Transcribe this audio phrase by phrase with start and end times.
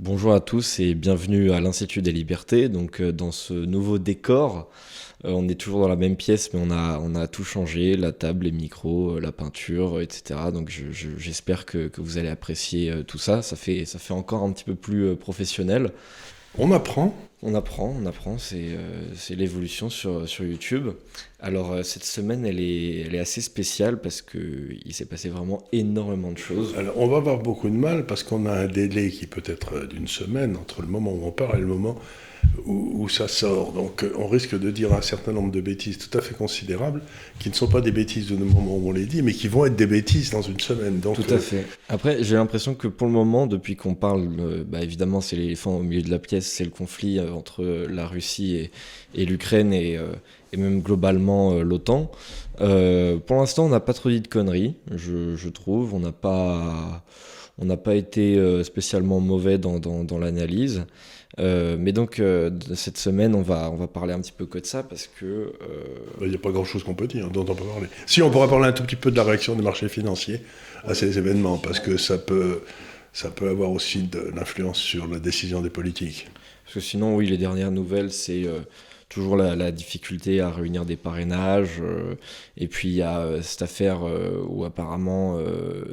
[0.00, 2.68] Bonjour à tous et bienvenue à l'Institut des Libertés.
[2.68, 4.68] Donc, euh, dans ce nouveau décor,
[5.24, 8.46] euh, on est toujours dans la même pièce, mais on a, tout changé la table,
[8.46, 10.50] les micros, euh, la peinture, etc.
[10.52, 13.40] Donc, j'espère que, vous allez apprécier tout ça.
[13.42, 15.92] Ça fait encore un petit peu plus professionnel.
[16.58, 17.14] On apprend.
[17.46, 20.92] On apprend, on apprend, c'est euh, l'évolution sur, sur YouTube.
[21.40, 25.62] Alors euh, cette semaine, elle est, elle est assez spéciale parce qu'il s'est passé vraiment
[25.72, 26.74] énormément de choses.
[26.78, 29.74] Alors on va avoir beaucoup de mal parce qu'on a un délai qui peut être
[29.76, 31.98] euh, d'une semaine entre le moment où on parle et le moment
[32.66, 33.72] où, ça sort.
[33.72, 37.02] Donc euh, on risque de dire un certain nombre de bêtises tout à fait considérables,
[37.38, 39.66] qui ne sont pas des bêtises du moment où on les dit, mais qui vont
[39.66, 41.00] être des bêtises dans une semaine.
[41.00, 41.66] Donc, tout à euh, fait.
[41.88, 45.76] Après, j'ai l'impression que pour le moment, depuis qu'on parle, euh, bah, évidemment, c'est l'éléphant
[45.76, 48.70] au milieu de la pièce, c'est le conflit entre la Russie et,
[49.14, 49.98] et l'Ukraine et,
[50.52, 52.10] et, même globalement l'OTAN.
[52.58, 55.94] pour l'instant, on n'a pas trop dit de conneries, je, je trouve.
[55.94, 57.04] On n'a pas,
[57.58, 60.86] on n'a pas été spécialement mauvais dans, dans, dans l'analyse.
[61.40, 64.58] Euh, mais donc, euh, cette semaine, on va, on va parler un petit peu que
[64.58, 65.24] de ça parce que.
[65.24, 65.52] Euh,
[66.20, 67.88] Il n'y a pas grand chose qu'on peut dire, dont on peut parler.
[68.06, 70.40] Si, on pourra parler un tout petit peu de la réaction des marchés financiers
[70.84, 72.62] à ces événements, parce que ça peut,
[73.12, 76.28] ça peut avoir aussi de l'influence sur la décision des politiques.
[76.64, 78.44] Parce que sinon, oui, les dernières nouvelles, c'est
[79.08, 81.80] toujours la, difficulté à réunir des parrainages.
[81.80, 82.14] Euh,
[82.56, 85.38] et puis il y a euh, cette affaire euh, où apparemment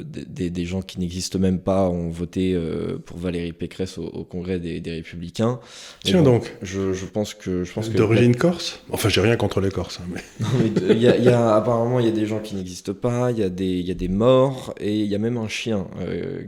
[0.05, 2.57] des, des, gens qui n'existent même pas ont voté
[3.05, 5.59] pour Valérie Pécresse au, Congrès des, des Républicains.
[6.03, 6.55] Tiens donc.
[6.61, 8.81] Je, je, pense que je pense que d'origine corse?
[8.91, 10.21] Enfin, j'ai rien contre les Corses, hein, mais.
[10.89, 13.39] il y, a, y a, apparemment il y a des gens qui n'existent pas, il
[13.39, 15.87] y a des il y a des morts et il y a même un chien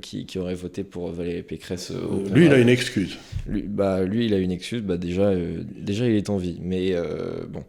[0.02, 1.92] qui, qui, aurait voté pour Valérie Pécresse.
[1.92, 3.18] Au lui, il a une excuse.
[3.48, 4.82] Lui, bah lui, il a une excuse.
[4.82, 5.32] Bah déjà
[5.76, 7.64] déjà il est en vie mais euh, bon,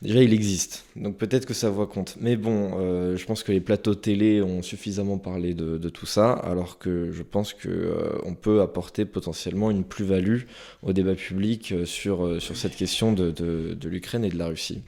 [0.00, 2.16] déjà il existe, donc peut-être que sa voix compte.
[2.20, 6.32] Mais bon, euh, je pense que les plateaux télé ont suffisamment parlé de, tout ça,
[6.32, 10.42] alors que je pense qu'on euh, peut apporter potentiellement une plus-value
[10.82, 14.82] au débat public sur, cette question de, l'Ukraine et de la Russie.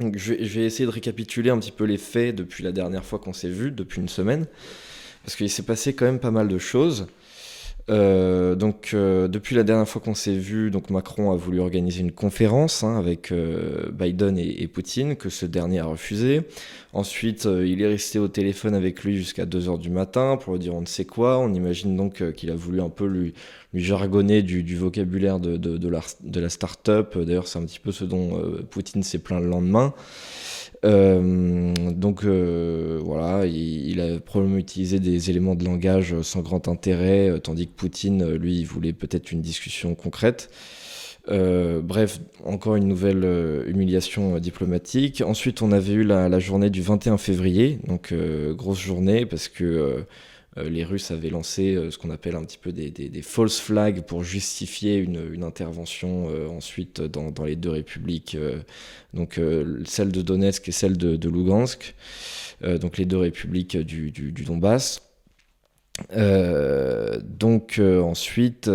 [0.00, 3.04] Donc je je vais, essayer de récapituler un petit peu les faits depuis la dernière
[3.04, 4.46] fois qu'on s'est vu, depuis une semaine,
[5.24, 7.06] parce qu'il s'est passé quand même pas mal de choses.
[7.88, 12.00] Euh, donc euh, depuis la dernière fois qu'on s'est vu, donc Macron a voulu organiser
[12.00, 16.42] une conférence hein, avec euh, Biden et, Poutine, que ce dernier a refusé.
[16.92, 20.74] Ensuite, il est resté au téléphone avec lui jusqu'à 2h du matin pour lui dire
[20.74, 21.38] on ne sait quoi.
[21.38, 23.34] On imagine donc qu'il a voulu un peu lui,
[23.74, 27.18] jargonner du, vocabulaire de, la, de la start-up.
[27.18, 29.92] D'ailleurs, c'est un petit peu ce dont Poutine s'est plaint le lendemain.
[30.84, 37.30] Euh, donc euh, voilà, il, a probablement utilisé des éléments de langage sans grand intérêt,
[37.30, 40.50] euh, tandis que Poutine, lui, voulait peut-être une discussion concrète.
[41.28, 43.24] bref, encore une nouvelle
[43.66, 45.22] humiliation diplomatique.
[45.26, 48.14] Ensuite, on avait eu la, journée du 21 février, donc
[48.54, 50.04] grosse journée parce que
[50.64, 54.24] les Russes avaient lancé euh, ce qu'on appelle un petit peu des, false flags pour
[54.24, 58.36] justifier une, intervention euh, ensuite dans, les deux républiques,
[59.14, 59.40] donc
[59.84, 61.94] celle de Donetsk et celle de, Lugansk,
[62.62, 65.02] donc les deux républiques du, Donbass.
[66.10, 68.70] donc ensuite,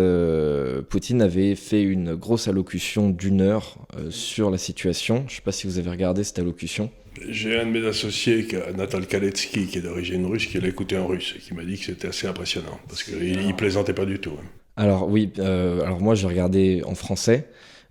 [0.88, 3.78] Poutine avait fait une grosse allocution d'une heure
[4.10, 5.24] sur la situation.
[5.26, 6.90] Je ne sais pas si vous avez regardé cette allocution.
[7.28, 8.46] J'ai un de mes associés,
[8.76, 11.78] Natal Kaletsky, qui est d'origine russe, qui l'a écouté en russe et qui m'a dit
[11.78, 14.32] que c'était assez impressionnant parce qu'il ne plaisantait pas du tout.
[14.38, 14.46] Hein.
[14.76, 17.48] Alors oui, euh, alors moi j'ai regardé en français.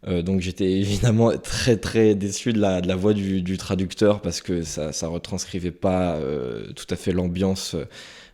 [0.07, 4.21] Euh, donc j'étais évidemment très très déçu de la, de la voix du, du, traducteur
[4.21, 7.75] parce que ça ne retranscrivait pas euh, tout à fait l'ambiance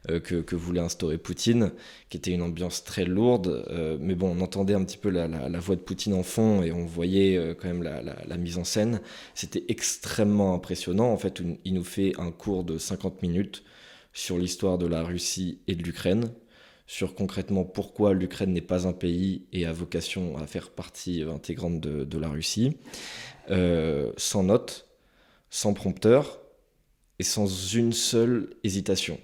[0.10, 1.72] euh, que, voulait instaurer Poutine,
[2.10, 3.66] qui était une ambiance très lourde.
[3.70, 5.28] Euh, mais bon, on entendait un petit peu la,
[5.60, 9.02] voix de Poutine en fond et on voyait euh, quand même la, mise en scène.
[9.36, 11.12] C'était extrêmement impressionnant.
[11.12, 13.64] En fait, il nous fait un cours de 50 minutes
[14.14, 16.32] sur l'histoire de la Russie et de l'Ukraine,
[16.88, 21.82] sur concrètement pourquoi l'Ukraine n'est pas un pays et a vocation à faire partie intégrante
[21.82, 22.78] de, de la Russie,
[23.50, 24.88] sans note,
[25.50, 26.40] sans prompteur
[27.20, 29.20] et sans une seule hésitation.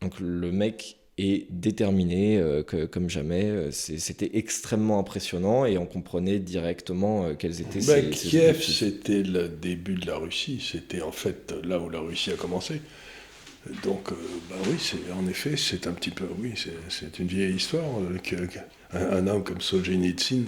[0.00, 3.44] Donc le mec est déterminé euh, comme jamais.
[3.44, 9.22] Euh, c'était extrêmement impressionnant et on comprenait directement euh, quelles étaient bah, ses, Kiev, c'était
[9.22, 10.64] le début de la Russie.
[10.64, 12.80] C'était en fait là où la Russie a commencé.
[13.82, 14.10] Donc,
[14.48, 14.76] bah oui,
[15.12, 16.54] en effet, c'est un petit peu, oui,
[16.88, 17.84] c'est une vieille histoire.
[18.94, 20.44] un, homme comme Solzhenitsyn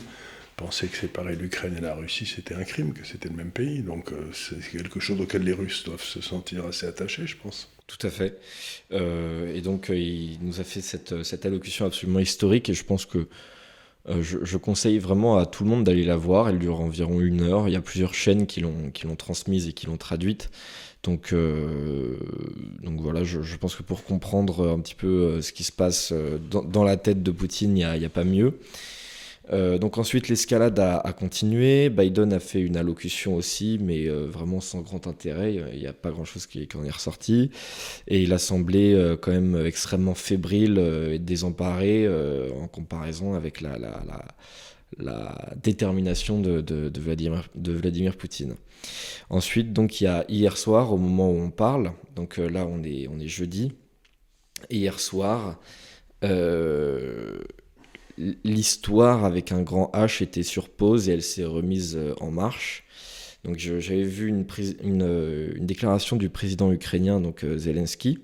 [0.56, 3.80] pensait que séparer l'Ukraine et la Russie, c'était un crime, que c'était le même pays.
[3.80, 7.68] Donc, c'est quelque chose auquel les Russes doivent se sentir assez attachés, je pense.
[7.90, 8.38] Tout à fait.
[8.92, 12.68] Euh, et donc, euh, il nous a fait cette, cette, allocution absolument historique.
[12.68, 13.26] Et je pense que
[14.08, 16.48] je, conseille vraiment à tout le monde d'aller la voir.
[16.48, 17.66] Elle dure environ une heure.
[17.66, 20.50] Il y a plusieurs chaînes qui l'ont transmise et qui l'ont traduite.
[21.02, 26.84] Donc voilà, je, pense que pour comprendre un petit peu ce qui se passe dans,
[26.84, 28.58] la tête de Poutine, il n'y a, pas mieux.
[29.52, 34.60] Euh, donc ensuite l'escalade a, continué, Biden a fait une allocution aussi, mais euh, vraiment
[34.60, 37.50] sans grand intérêt, il n'y a pas grand-chose qui, en est ressorti,
[38.06, 42.08] et il a semblé euh, quand même extrêmement fébrile et désemparé
[42.60, 43.78] en comparaison avec la,
[45.62, 48.54] détermination de, Vladimir, Poutine.
[49.28, 52.82] Ensuite, donc il y a hier soir, au moment où on parle, donc là on
[52.82, 53.72] est jeudi,
[54.70, 55.58] hier soir,
[58.44, 62.84] l'histoire avec un grand H était sur pause et elle s'est remise euh, en marche.
[63.44, 64.46] Donc j'avais vu une,
[65.02, 68.18] euh, une, déclaration du président ukrainien, donc euh, Zelensky,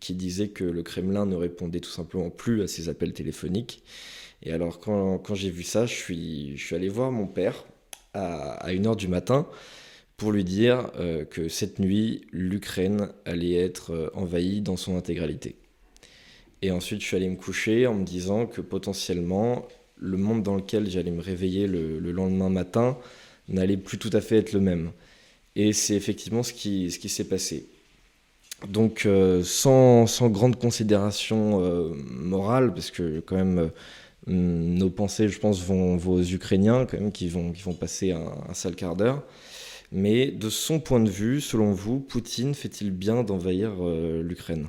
[0.00, 3.82] qui disait que le Kremlin ne répondait tout simplement plus à ses appels téléphoniques.
[4.42, 7.64] Et alors quand, j'ai vu ça, je suis, allé voir mon père
[8.14, 9.46] à, à 1h du matin
[10.16, 10.90] pour lui dire
[11.30, 15.56] que cette nuit, l'Ukraine allait être envahie dans son intégralité.
[16.62, 19.66] Et ensuite, je suis allé me coucher en me disant que potentiellement,
[19.98, 22.96] le monde dans lequel j'allais me réveiller le, lendemain matin
[23.48, 24.92] n'allait plus tout à fait être le même.
[25.56, 27.66] Et c'est effectivement ce qui, s'est passé.
[28.68, 33.68] Donc, euh, sans, grande considération euh, morale, parce que quand même, euh,
[34.28, 38.94] nos pensées, je pense, vont, aux Ukrainiens, quand même, qui vont, passer un sale quart
[38.94, 39.24] d'heure.
[39.90, 43.72] Mais de son point de vue, selon vous, Poutine fait-il bien d'envahir
[44.22, 44.68] l'Ukraine?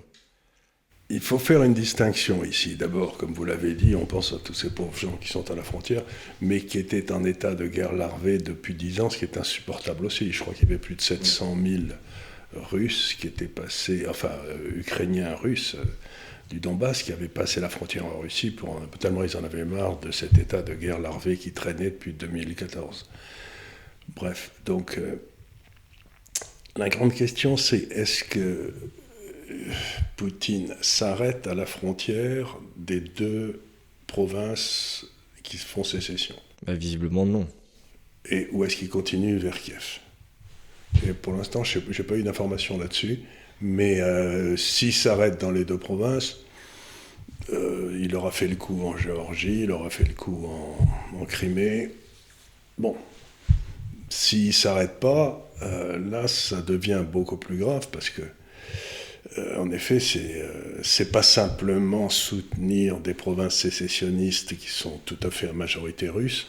[1.09, 2.75] Il faut faire une distinction ici.
[2.75, 5.55] D'abord, comme vous l'avez dit, on pense à tous ces pauvres gens qui sont à
[5.55, 6.03] la frontière,
[6.41, 10.05] mais qui étaient en état de guerre larvée depuis 10 ans, ce qui est insupportable
[10.05, 10.31] aussi.
[10.31, 11.83] Je crois qu'il y avait plus de 700 000
[12.55, 15.83] Russes qui étaient passés, enfin, euh, Ukrainiens Russes euh,
[16.49, 19.99] du Donbass, qui avaient passé la frontière en Russie, pour, tellement ils en avaient marre
[19.99, 23.09] de cet état de guerre larvée qui traînait depuis 2014.
[24.15, 25.15] Bref, donc, euh,
[26.75, 28.73] la grande question, c'est est-ce que
[30.17, 33.61] Poutine s'arrête à la frontière des deux
[34.07, 35.05] provinces
[35.43, 36.35] qui font sécession
[36.65, 37.47] bah, Visiblement non.
[38.29, 39.37] Et où est-ce qu'il continue?
[39.37, 39.99] Vers Kiev
[41.05, 43.19] Et pour l'instant, je n'ai pas eu d'informations là-dessus,
[43.59, 46.37] mais euh, s'il s'arrête dans les deux provinces,
[47.51, 51.25] euh, il aura fait le coup en Géorgie, il aura fait le coup en, en
[51.25, 51.91] Crimée.
[52.77, 52.95] Bon,
[54.09, 58.21] s'il ne s'arrête pas, euh, là, ça devient beaucoup plus grave parce que
[59.37, 65.17] euh, en effet, c'est n'est euh, pas simplement soutenir des provinces sécessionnistes qui sont tout
[65.23, 66.47] à fait à majorité russe,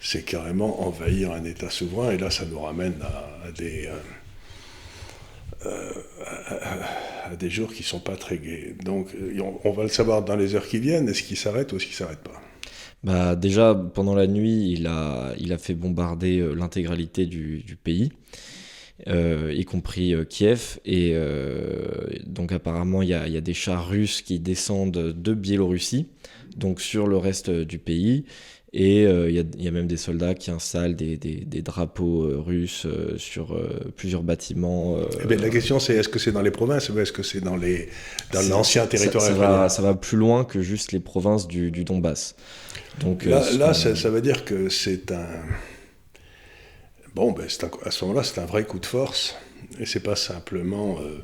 [0.00, 3.88] c'est carrément envahir un État souverain, et là, ça nous ramène à, des,
[5.64, 5.92] euh,
[7.38, 8.74] des jours qui sont pas très gais.
[8.84, 9.08] Donc,
[9.64, 11.94] on, va le savoir dans les heures qui viennent, est-ce qu'il s'arrête ou est-ce qu'il
[11.94, 12.42] s'arrête pas?
[13.04, 18.12] Bah, Déjà, pendant la nuit, il a, fait bombarder l'intégralité du, pays.
[19.08, 20.78] Euh, y compris euh, Kiev.
[20.84, 26.06] Et euh, donc apparemment, il y a, des chars russes qui descendent de Biélorussie,
[26.56, 28.24] donc sur le reste du pays.
[28.74, 32.86] Et il y, a même des soldats qui installent des, drapeaux russes
[33.18, 33.54] sur
[33.96, 34.96] plusieurs bâtiments.
[35.28, 37.56] Eh la question c'est est-ce que c'est dans les provinces ou est-ce que c'est dans
[37.56, 37.90] les
[38.32, 42.34] dans l'ancien territoire ça, va, ça, va, plus loin que juste les provinces du, Donbass.
[43.00, 45.26] Donc là, là ça, ça, veut dire que c'est un
[47.14, 47.46] Bon, ben,
[47.84, 49.34] à ce moment-là, c'est un vrai coup de force.
[49.78, 51.18] Et c'est pas simplement euh,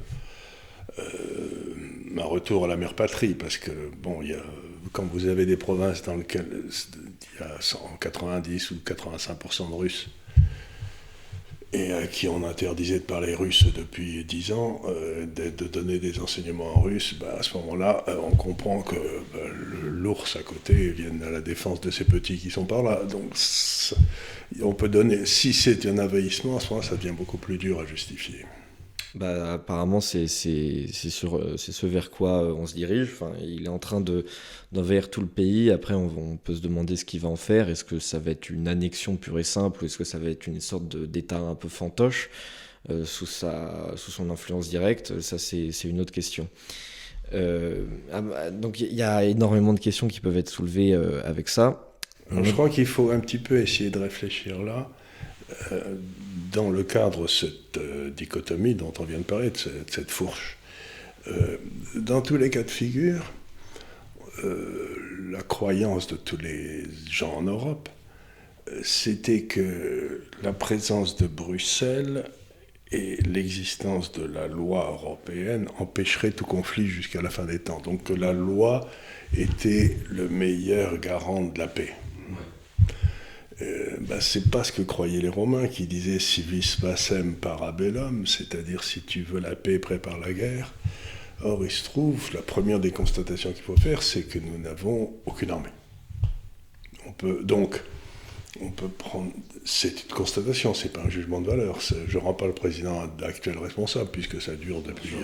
[0.98, 3.70] euh, un retour à la mère patrie, parce que,
[4.02, 4.42] bon, y a,
[4.92, 6.64] quand vous avez des provinces dans lesquelles
[7.34, 7.58] il y a
[8.00, 10.08] 90 ou 85% de Russes,
[11.72, 16.18] et à qui on interdisait de parler russe depuis 10 ans, euh, de, donner des
[16.18, 18.96] enseignements en russe, bah, à ce moment-là, on comprend que
[19.32, 19.40] bah,
[19.84, 23.02] l'ours à côté vienne à la défense de ces petits qui sont par là.
[23.04, 23.34] Donc,
[24.62, 27.80] on peut donner, si c'est un envahissement, à ce moment-là, ça devient beaucoup plus dur
[27.80, 28.46] à justifier.
[29.18, 33.16] Bah, apparemment, c'est ce vers quoi euh, on se dirige.
[33.42, 35.72] Il est en train d'envahir tout le pays.
[35.72, 37.68] Après, on, peut se demander ce qu'il va en faire.
[37.68, 40.30] Est-ce que ça va être une annexion pure et simple ou est-ce que ça va
[40.30, 42.30] être une sorte d'État un peu fantoche
[42.90, 45.20] euh, sous, sa, sous son influence directe?
[45.20, 46.48] Ça, c'est une autre question.
[47.34, 50.94] Euh, ah, bah, donc, il y a énormément de questions qui peuvent être soulevées
[51.24, 51.84] avec ça
[52.30, 54.84] je crois qu'il faut un petit peu essayer de réfléchir là, euh,
[56.52, 60.56] dans le cadre de cette euh, dichotomie dont on vient de parler, de cette, fourche.
[61.26, 61.56] Euh,
[61.94, 63.32] dans tous les cas de figure,
[65.30, 67.88] la croyance de tous les gens en Europe,
[68.84, 72.24] c'était que la présence de Bruxelles
[72.92, 77.80] et l'existence de la loi européenne empêcherait tout conflit jusqu'à la fin des temps.
[77.80, 78.88] Donc que la loi
[79.36, 81.94] était le meilleur garant de la paix.
[83.60, 89.02] Ben, c'est pas ce que croyaient les Romains qui disaient civis pacem parabellum, c'est-à-dire si
[89.02, 90.72] tu veux la paix, prépare la guerre.
[91.42, 95.12] Or, il se trouve, la première des constatations qu'il faut faire, c'est que nous n'avons
[95.26, 95.70] aucune armée.
[97.06, 97.80] On peut donc,
[98.60, 99.32] on peut prendre.
[99.64, 101.78] C'est une constatation, c'est pas un jugement de valeur.
[101.80, 105.14] Je ne rends pas le président actuel responsable, puisque ça dure depuis.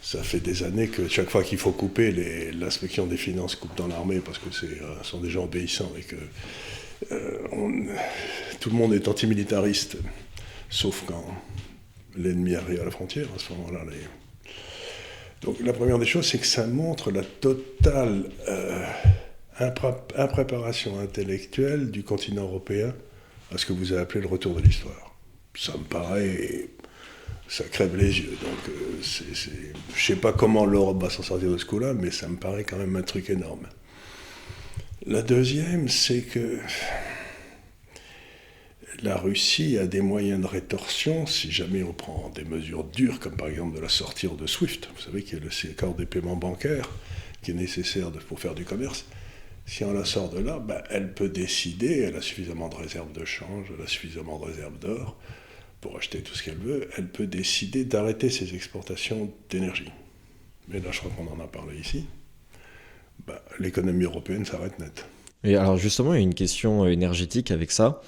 [0.00, 2.12] Ça fait des années que chaque fois qu'il faut couper,
[2.52, 6.02] l'inspection des finances coupe dans l'armée parce que ce euh, sont des gens obéissants et
[6.02, 6.14] que
[7.12, 7.38] euh,
[8.60, 9.96] tout le monde est antimilitariste,
[10.70, 11.24] sauf quand
[12.16, 13.26] l'ennemi arrive à la frontière.
[15.42, 18.84] Donc la première des choses, c'est que ça montre la totale euh,
[19.60, 22.94] impréparation intellectuelle du continent européen
[23.54, 25.14] à ce que vous avez appelé le retour de l'histoire.
[25.54, 26.68] Ça me paraît...
[27.48, 28.36] Ça crève les yeux.
[28.68, 32.26] Euh, je ne sais pas comment l'Europe va s'en sortir de ce coup-là, mais ça
[32.26, 33.68] me paraît quand même un truc énorme.
[35.08, 36.58] La deuxième, c'est que
[39.04, 43.36] la Russie a des moyens de rétorsion si jamais on prend des mesures dures, comme
[43.36, 44.88] par exemple de la sortir de SWIFT.
[44.96, 46.90] Vous savez qu'il y a le accord des paiements bancaires
[47.40, 49.04] qui est nécessaire pour faire du commerce.
[49.64, 53.12] Si on la sort de là, ben, elle peut décider, elle a suffisamment de réserves
[53.12, 55.16] de change, elle a suffisamment de réserves d'or
[55.80, 59.92] pour acheter tout ce qu'elle veut, elle peut décider d'arrêter ses exportations d'énergie.
[60.66, 62.06] Mais là, je crois qu'on en a parlé ici.
[63.26, 65.06] Ben, l'économie européenne s'arrête net.
[65.44, 68.00] Et alors justement, il y a une question énergétique avec ça.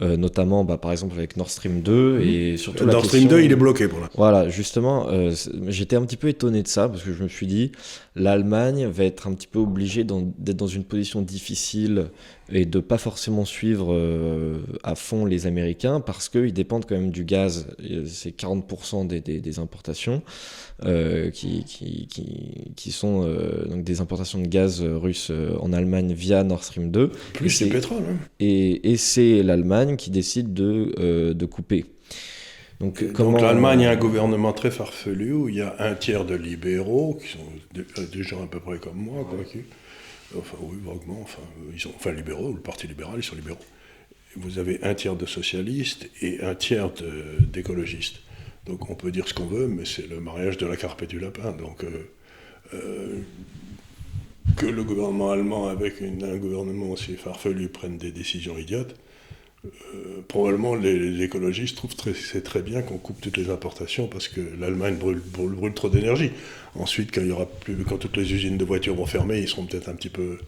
[0.00, 2.22] Euh, notamment bah, par exemple avec Nord Stream 2 mhm.
[2.22, 4.08] et surtout Nord Stream 2 il est bloqué pour là.
[4.14, 5.34] Voilà, justement, euh,
[5.66, 7.72] j'étais un petit peu étonné de ça parce que je me suis dit
[8.16, 12.06] l'Allemagne va être un petit peu obligée d'être dans une position difficile
[12.52, 17.10] et de pas forcément suivre euh, à fond les Américains parce qu'ils dépendent quand même
[17.10, 17.66] du gaz,
[18.06, 20.22] c'est 40% des, des, importations
[20.84, 26.12] euh, qui, qui, qui, qui, sont euh, donc des importations de gaz russe en Allemagne
[26.12, 27.10] via Nord Stream 2.
[27.32, 28.02] Plus du pétrole.
[28.08, 28.16] Hein.
[28.38, 31.86] Et, et c'est l'Allemagne qui décide de, de couper.
[32.80, 33.00] Donc,
[33.40, 37.28] l'Allemagne a un gouvernement très farfelu où il y a un tiers de libéraux, qui
[37.28, 39.60] sont des gens à peu près comme moi, quoi, qui,
[40.38, 41.20] Enfin, oui, vaguement.
[41.22, 43.58] Enfin, ils sont, enfin, libéraux, le Parti libéral, ils sont libéraux.
[44.36, 46.90] Vous avez un tiers de socialistes et un tiers
[47.40, 48.20] d'écologistes.
[48.66, 51.06] Donc on peut dire ce qu'on veut, mais c'est le mariage de la carpe et
[51.06, 51.52] du lapin.
[51.52, 52.10] Donc euh,
[52.74, 53.20] euh,
[54.56, 58.94] que le gouvernement allemand, avec un gouvernement aussi farfelu, prenne des décisions idiotes,
[59.64, 64.26] euh, probablement les, écologistes trouvent très, c'est très bien qu'on coupe toutes les importations parce
[64.26, 66.32] que l'Allemagne brûle, brûle, trop d'énergie.
[66.74, 69.48] Ensuite, quand, il y aura plus, quand toutes les usines de voitures vont fermer, ils
[69.48, 70.38] seront peut-être un petit peu.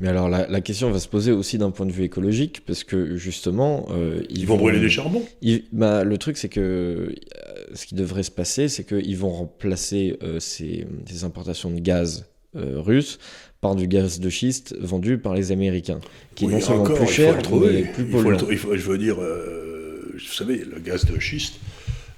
[0.00, 3.16] Mais alors la, question va se poser aussi d'un point de vue écologique parce que
[3.16, 5.24] justement euh, ils, vont, brûler des charbons.
[5.72, 7.14] bah, le truc c'est que euh,
[7.72, 13.18] ce qui devrait se passer c'est qu'ils vont remplacer ces, ces, importations de gaz russes
[13.66, 15.98] par du gaz de schiste vendu par les Américains,
[16.36, 18.38] qui est non seulement plus cher, mais plus polluant.
[18.48, 21.54] je veux dire, euh, vous savez, le gaz de schiste,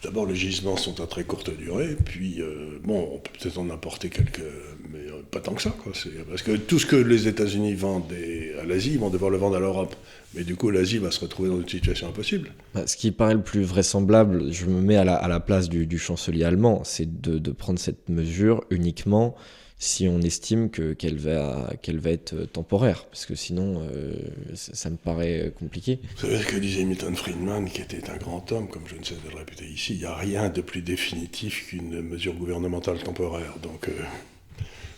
[0.03, 3.71] d'abord les gisements sont à très courte durée, puis euh, bon, on peut peut-être en
[3.71, 4.45] apporter quelques,
[4.93, 5.93] mais euh, pas tant que ça, quoi.
[6.29, 8.13] Parce que tout ce que les États-Unis vendent
[8.61, 9.97] à l'Asie, ils vont devoir le vendre à l'Europe.
[10.35, 12.51] Mais du coup, l'Asie va se retrouver dans une situation impossible.
[12.75, 16.45] Bah, ce qui paraît le plus vraisemblable, je me mets à la, place du, chancelier
[16.45, 19.35] allemand, c'est de, de, prendre cette mesure uniquement
[19.79, 24.13] si on estime que, qu'elle, va, qu'elle va être temporaire, parce que sinon, euh,
[24.55, 26.01] ça, me paraît compliqué.
[26.17, 29.05] Vous savez ce que disait Milton Friedman, qui était un grand homme, comme je ne
[29.05, 32.99] sais de le répéter ici, il n'y a rien de plus définitif qu'une mesure gouvernementale
[33.03, 33.55] temporaire.
[33.63, 33.93] Donc, euh,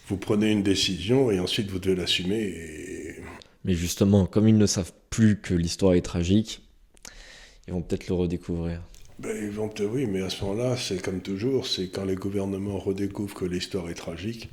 [0.08, 3.16] vous prenez une décision et ensuite vous devez l'assumer.
[3.64, 6.62] Mais justement, comme ils ne savent plus que l'histoire est tragique,
[7.68, 8.80] ils vont peut-être le redécouvrir.
[9.20, 12.14] Ben, ils vont peut-être, oui, mais à ce moment-là, c'est comme toujours, c'est quand les
[12.14, 14.48] gouvernements redécouvrent que l'histoire est tragique,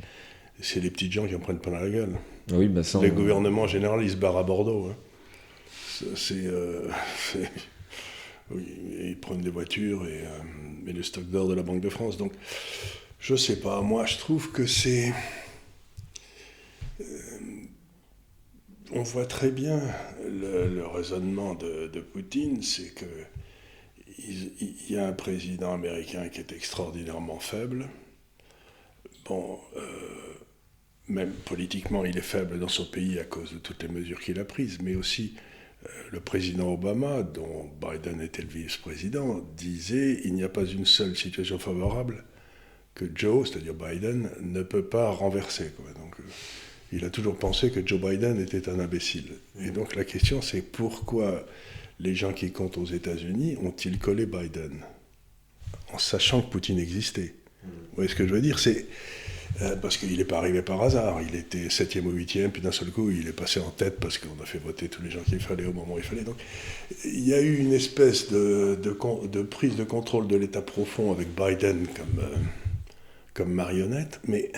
[0.60, 2.18] c'est les petites gens qui en prennent plein la gueule.
[2.52, 4.90] Oui, bah les gouvernements en général, ils se barrent à Bordeaux.
[4.92, 4.96] Hein.
[6.04, 7.50] Euh, c'est,
[8.52, 8.66] oui,
[9.00, 12.18] ils prennent des voitures et, euh, le stock d'or de la Banque de France.
[12.18, 12.34] Donc,
[13.22, 15.14] je sais pas, moi je trouve que c'est.
[17.00, 17.06] Euh,
[18.92, 19.82] on voit très bien
[20.26, 23.06] le, raisonnement de, de Poutine, c'est que
[24.18, 27.88] il y a un président américain qui est extraordinairement faible.
[29.26, 29.82] Bon, euh,
[31.08, 34.40] même politiquement, il est faible dans son pays à cause de toutes les mesures qu'il
[34.40, 35.36] a prises, mais aussi
[35.86, 40.86] euh, le président Obama, dont Biden était le vice-président, disait il n'y a pas une
[40.86, 42.24] seule situation favorable
[42.96, 45.72] que Joe, c'est-à-dire Biden, ne peut pas renverser.
[45.96, 46.24] Donc, euh,
[46.92, 49.34] il a toujours pensé que Joe Biden était un imbécile.
[49.60, 51.46] Et donc la question, c'est pourquoi
[52.00, 54.82] les gens qui comptent aux États-Unis ont-ils collé Biden?
[55.94, 57.34] En sachant que Poutine existait.
[57.64, 58.60] Vous voyez ce que je veux dire?
[58.60, 58.86] C'est
[59.62, 61.20] Euh, parce qu'il n'est pas arrivé par hasard.
[61.28, 64.18] Il était septième ou huitième, puis d'un seul coup, il est passé en tête parce
[64.18, 66.22] qu'on a fait voter tous les gens qu'il fallait au moment où il fallait.
[66.22, 66.38] Donc,
[67.06, 71.30] il y a eu une espèce de, de, prise de contrôle de l'État profond avec
[71.30, 72.36] Biden comme, euh,
[73.34, 74.52] comme marionnette, mais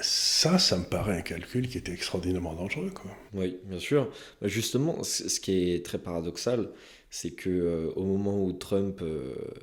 [0.00, 2.90] ça, ça me paraît un calcul qui était extraordinairement dangereux.
[2.94, 3.10] Quoi.
[3.34, 4.10] Oui, bien sûr.
[4.40, 6.70] Bah, justement, ce qui est très paradoxal,
[7.10, 9.02] c'est que euh, au moment où Trump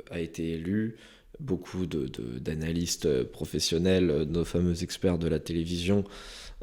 [0.09, 0.97] a été élu,
[1.39, 6.03] beaucoup d'analystes de, professionnels, euh, nos fameux experts de la télévision,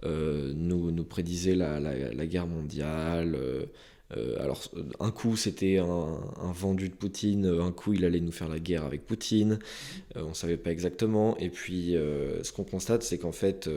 [0.04, 3.36] euh, nous, nous prédisaient la, la, guerre mondiale.
[4.16, 4.62] Euh, alors,
[4.98, 6.18] un coup, c'était un,
[6.52, 9.58] vendu de Poutine, un coup, il allait nous faire la guerre avec Poutine.
[10.16, 11.36] on ne savait pas exactement.
[11.38, 11.92] Et puis,
[12.42, 13.68] ce qu'on constate, c'est qu'en fait,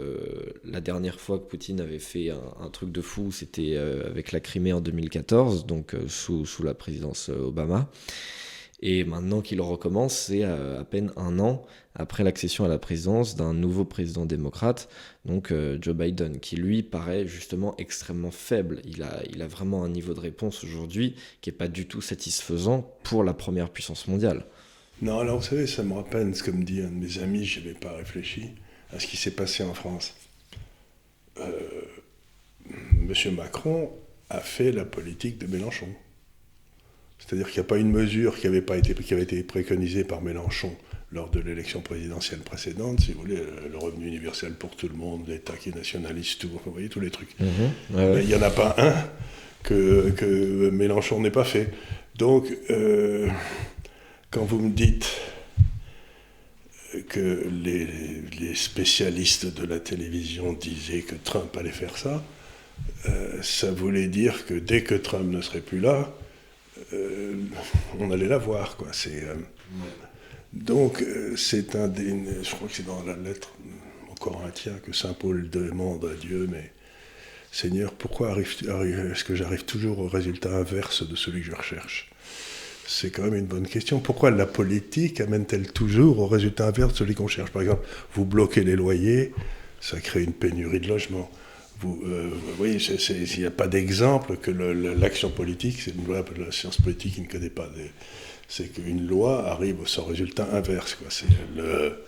[0.65, 4.73] la dernière fois que Poutine avait fait un, truc de fou, c'était avec la Crimée
[4.73, 7.89] en 2014, donc sous, sous la présidence Obama.
[8.85, 13.37] Et maintenant qu'il recommence, c'est euh, à, peine un an après l'accession à la présidence
[13.37, 14.89] d'un nouveau président démocrate,
[15.23, 18.81] donc euh, Joe Biden, qui lui paraît justement extrêmement faible.
[18.83, 22.01] Il a, il a vraiment un niveau de réponse aujourd'hui qui n'est pas du tout
[22.01, 24.43] satisfaisant pour la première puissance mondiale.
[25.01, 27.45] Non, alors vous savez, ça me rappelle ce que me dit un de mes amis,
[27.45, 28.49] je n'avais pas réfléchi
[28.91, 30.13] à ce qui s'est passé en France.
[32.97, 33.91] Monsieur Macron
[34.29, 35.87] a fait la politique de Mélenchon.
[37.19, 40.03] C'est-à-dire qu'il n'y a pas une mesure qui avait, pas été, qui avait été préconisée
[40.03, 40.75] par Mélenchon
[41.13, 43.37] lors de l'élection présidentielle précédente, si vous voulez,
[43.71, 46.99] le revenu universel pour tout le monde, l'État qui est nationaliste, tout, vous voyez tous
[46.99, 47.39] les trucs.
[47.39, 47.47] Mhm.
[47.91, 48.93] Mais il n'y en a pas un
[49.61, 51.71] que, que Mélenchon n'ait pas fait.
[52.15, 53.29] Donc, euh,
[54.31, 55.09] quand vous me dites
[57.09, 57.87] que les,
[58.39, 62.23] les, spécialistes de la télévision disaient que Trump allait faire ça,
[63.07, 66.13] euh, ça voulait dire que dès que Trump ne serait plus là,
[66.93, 67.35] euh,
[67.99, 68.77] on allait la voir.
[68.77, 68.87] Quoi.
[68.91, 69.35] C'est, euh,
[70.51, 72.43] donc, euh, c'est un des.
[72.43, 73.53] Je crois que c'est dans la lettre
[74.11, 76.71] au Corinthien que saint Paul demande à Dieu, mais
[77.51, 78.55] Seigneur, pourquoi arrive,
[79.11, 82.09] est-ce que j'arrive toujours au résultat inverse de celui que je recherche?
[82.85, 83.99] C'est quand même une bonne question.
[83.99, 87.51] Pourquoi la politique amène-t-elle toujours au résultat inverse de celui qu'on cherche?
[87.51, 89.33] Par exemple, vous bloquez les loyers,
[89.79, 91.31] ça crée une pénurie de logements
[91.83, 96.51] vous, euh, voyez, il n'y a pas d'exemple que l'action politique, c'est une loi, la
[96.51, 97.69] science politique qui ne connaît pas.
[98.47, 100.97] C'est qu'une loi arrive au son résultat inverse.
[101.55, 102.01] Le,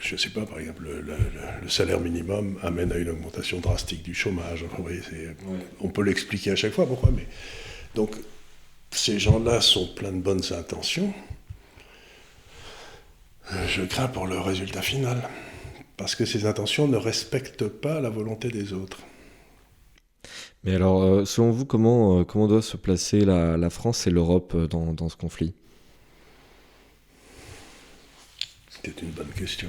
[0.00, 4.14] je ne sais pas, par exemple, le, salaire minimum amène à une augmentation drastique du
[4.14, 4.64] chômage.
[5.80, 7.26] On peut l'expliquer à chaque fois pourquoi, mais
[7.96, 8.14] donc
[8.92, 11.12] ces gens-là sont pleins de bonnes intentions.
[13.66, 15.28] Je crains pour le résultat final
[16.00, 19.00] parce que ses intentions ne respectent pas la volonté des autres.
[20.64, 24.54] Mais alors, euh, selon vous, comment, euh, comment doit se placer la, France et l'Europe
[24.54, 25.52] euh, dans, ce conflit?
[28.82, 29.68] C'est une bonne question.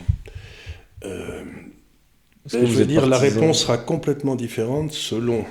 [1.03, 5.43] je veux dire, la réponse sera complètement différente selon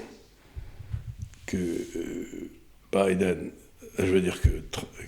[1.44, 1.58] que
[2.90, 3.50] Biden,
[3.98, 4.48] je veux dire que,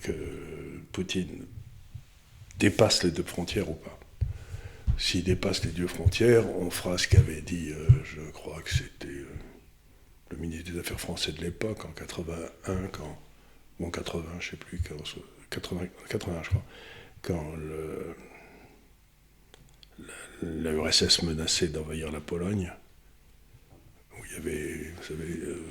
[0.02, 0.12] que
[0.92, 1.46] Poutine
[2.58, 3.98] dépasse les deux frontières ou pas
[4.98, 9.06] s'il dépasse les deux frontières, on fera ce qu'avait dit, euh, je crois que c'était
[9.06, 9.26] euh,
[10.30, 13.18] le ministre des Affaires français de l'époque, en 81, quand,
[13.78, 14.96] ou en 80, je ne sais plus, quand,
[15.50, 16.64] 80, 80, je crois,
[17.22, 18.16] quand le,
[20.42, 22.72] l'URSS menaçait d'envahir la Pologne,
[24.12, 25.62] où il y avait, vous savez, euh,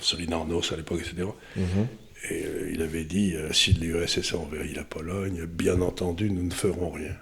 [0.00, 1.28] Solidarność à l'époque, etc.
[1.56, 2.68] Et mhm.
[2.72, 7.16] il avait dit, si l'URSS a envahi la Pologne, bien entendu, nous ne ferons rien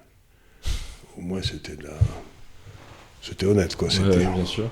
[1.17, 1.91] au moins c'était la...
[3.23, 3.91] c'était honnête quoi.
[3.91, 4.19] C'était...
[4.19, 4.71] bien sûr.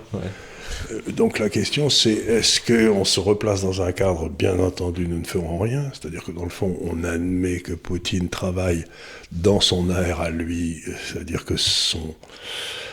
[0.90, 5.18] Euh, donc la question c'est est-ce qu'on se replace dans un cadre bien entendu nous
[5.18, 8.84] ne ferons rien, c'est-à-dire que dans le fond on admet que Poutine travaille
[9.32, 12.14] dans son air à lui, c'est-à-dire que son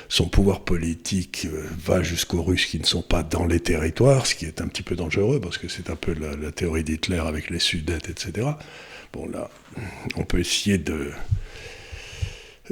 [0.10, 4.36] son pouvoir politique euh, va jusqu'aux Russes qui ne sont pas dans les territoires, ce
[4.36, 7.20] qui est un petit peu dangereux parce que c'est un peu la, la théorie d'Hitler
[7.20, 8.50] avec les Sudètes, etc.
[9.14, 9.50] Bon là,
[10.18, 11.12] on peut essayer de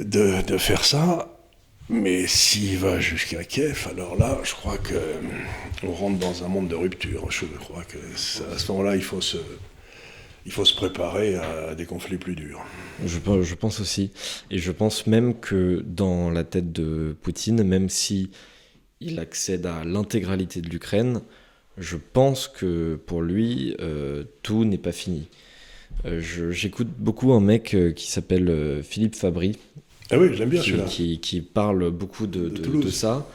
[0.04, 1.36] de, faire ça.
[1.88, 5.20] Mais s'il va jusqu'à Kiev, alors là, je crois que euh,
[5.82, 7.30] on rentre dans un monde de rupture.
[7.30, 7.98] Je crois que
[8.54, 9.38] à ce moment-là, il faut se,
[10.46, 12.60] il faut se préparer à des conflits plus durs.
[13.04, 13.18] Je,
[13.54, 14.12] pense aussi.
[14.52, 18.30] Et je pense même que dans la tête de Poutine, même si
[19.00, 21.22] il accède à l'intégralité de l'Ukraine,
[21.76, 25.28] je pense que pour lui, euh, tout n'est pas fini.
[26.04, 26.20] Euh,
[26.52, 29.56] j'écoute beaucoup un mec qui s'appelle Philippe Fabry,
[30.12, 30.84] Ah oui, j'aime bien qui, celui-là.
[30.88, 32.84] qui, qui parle beaucoup de, De de- Toulouse.
[32.84, 33.26] de ça.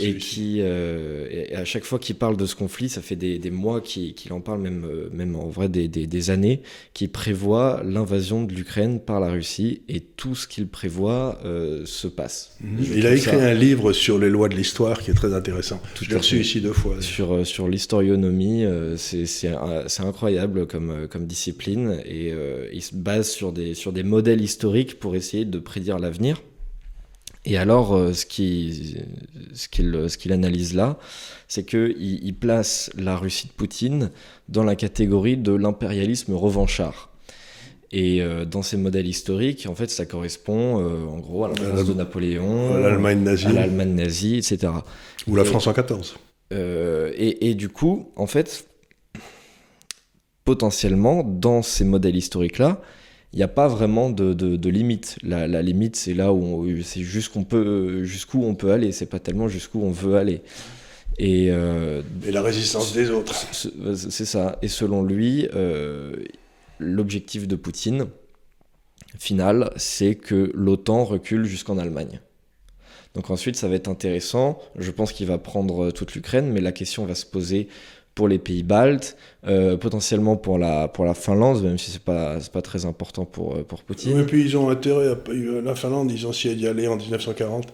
[0.00, 3.38] Et qui, euh, et à chaque fois qu'il parle de ce conflit, ça fait des,
[3.38, 6.60] des mois qu'il en parle, même, euh, même en vrai des, des, des années,
[6.92, 12.08] qui prévoit l'invasion de l'Ukraine par la Russie et tout ce qu'il prévoit euh, se
[12.08, 12.56] passe.
[12.60, 12.84] Mhm.
[12.84, 15.32] Je Il a écrit ça- un livre sur les lois de l'histoire qui est très
[15.34, 15.80] intéressant.
[15.94, 16.96] Tout Je l'ai reçu ici deux fois.
[17.00, 22.32] Sur, sur l'historionomie, euh, c'est incroyable comme, comme discipline et
[22.72, 26.15] il se base sur des, sur des modèles historiques pour essayer de prédire l'avenir.
[27.44, 28.96] Et alors, euh, ce qui-
[29.54, 29.68] ce
[30.18, 30.98] qu'il analyse là,
[31.46, 34.10] c'est qu'il il place la Russie de Poutine
[34.48, 37.10] dans la catégorie de l'impérialisme revanchard.
[37.92, 41.54] Et euh, dans ces modèles historiques, en fait, ça correspond euh, en gros à la
[41.54, 44.72] France de Napoléon, L'Allemagne nazie à l'Allemagne nazie, etc.
[45.28, 46.16] ou la et- France en 14.
[46.52, 48.66] Euh, et, et du coup, en fait,
[50.44, 52.80] potentiellement, dans ces modèles historiques-là,
[53.36, 55.18] il n'y a pas vraiment de, de- de limite.
[55.22, 58.92] La, la limite, c'est là où c'est jusqu'où on peut, jusqu'où on peut aller.
[58.92, 60.40] C'est pas tellement jusqu'où on veut aller.
[61.18, 63.34] Et euh, Et la résistance des autres.
[63.52, 64.58] ce- c'est ça.
[64.62, 66.16] Et selon lui, euh,
[66.78, 68.06] l'objectif de Poutine
[69.18, 72.20] final, c'est que l'OTAN recule jusqu'en Allemagne.
[73.14, 74.58] Donc ensuite, ça va être intéressant.
[74.78, 77.68] Je pense qu'il va prendre toute l'Ukraine, mais la question va se poser
[78.16, 82.38] pour les pays baltes, euh, potentiellement pour la, pour la Finlande, même si c'est pas,
[82.50, 84.18] pas très important pour, euh, pour Poutine.
[84.18, 85.16] Et puis ils ont intérêt à
[85.62, 87.66] la Finlande, ils ont essayé d'y aller en 1940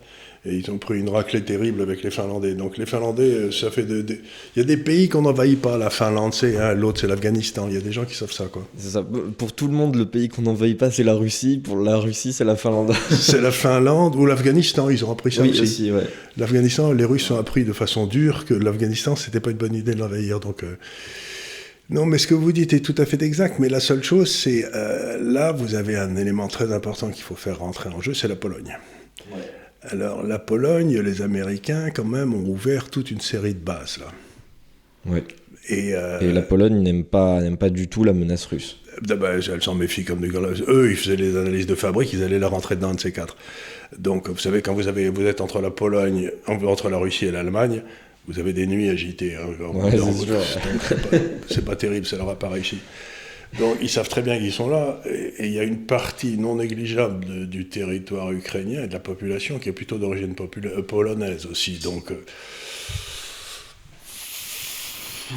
[0.44, 2.54] et ils ont pris une raclée terrible avec les Finlandais.
[2.54, 4.18] Donc les Finlandais, euh, ça fait de, de-
[4.56, 5.78] il y a des pays qu'on n'envahit pas.
[5.78, 7.68] La Finlande, c'est hein, l'autre, c'est l'Afghanistan.
[7.68, 8.66] Il y a des gens qui savent ça quoi.
[8.76, 9.04] C'est ça.
[9.38, 11.60] Pour tout le monde, le pays qu'on n'envahit pas, c'est la Russie.
[11.62, 12.92] Pour la Russie, c'est la Finlande.
[13.10, 14.90] c'est la Finlande ou l'Afghanistan.
[14.90, 15.60] Ils ont appris ça oui, aussi.
[15.62, 16.06] aussi, ouais.
[16.36, 19.94] L'Afghanistan, les Russes ont appris de façon dure que l'Afghanistan, c'était pas une bonne idée
[19.94, 20.40] de l'envahir.
[20.40, 20.74] Donc, euh,
[21.88, 23.60] non, mais ce que vous dites est tout à fait exact.
[23.60, 27.36] Mais la seule chose, c'est euh, là, vous avez un élément très important qu'il faut
[27.36, 28.76] faire rentrer en jeu, c'est la Pologne.
[29.88, 34.12] Alors, la Pologne, les Américains, quand même, ont ouvert toute une série de bases là.
[35.12, 35.24] Ouais.
[35.68, 38.78] Et, euh, Et la Pologne n'aime pas, n'aime pas du tout la menace russe.
[39.02, 40.62] D'abord, elle s'en méfie comme grenades.
[40.68, 43.36] Eux, ils faisaient les analyses de fabrique, ils allaient la rentrer dedans de ces quatre.
[43.98, 47.30] Donc, vous savez, quand vous, avez, vous êtes entre la Pologne, entre la Russie et
[47.30, 47.82] l'Allemagne,
[48.28, 49.36] vous avez des nuits agitées.
[49.36, 49.46] hein.
[49.72, 49.90] Ouais,
[50.88, 51.16] c'est pas,
[51.48, 52.78] c'est pas terrible, ça leur a pas réussi.
[53.58, 56.56] Donc, ils savent très bien qu'ils sont là, et il y a une partie non
[56.56, 61.78] négligeable du territoire ukrainien et de la population qui est plutôt d'origine euh, polonaise aussi.
[61.78, 62.24] Donc, euh,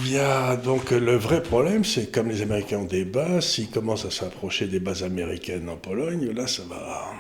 [0.04, 3.70] il y a donc le vrai problème, c'est comme les Américains ont des bases, s'ils
[3.70, 7.12] commencent à s'approcher des bases américaines en Pologne, là, ça va,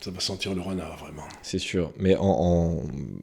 [0.00, 1.26] ça va sentir le renard vraiment.
[1.42, 1.92] C'est sûr.
[1.98, 2.16] Mais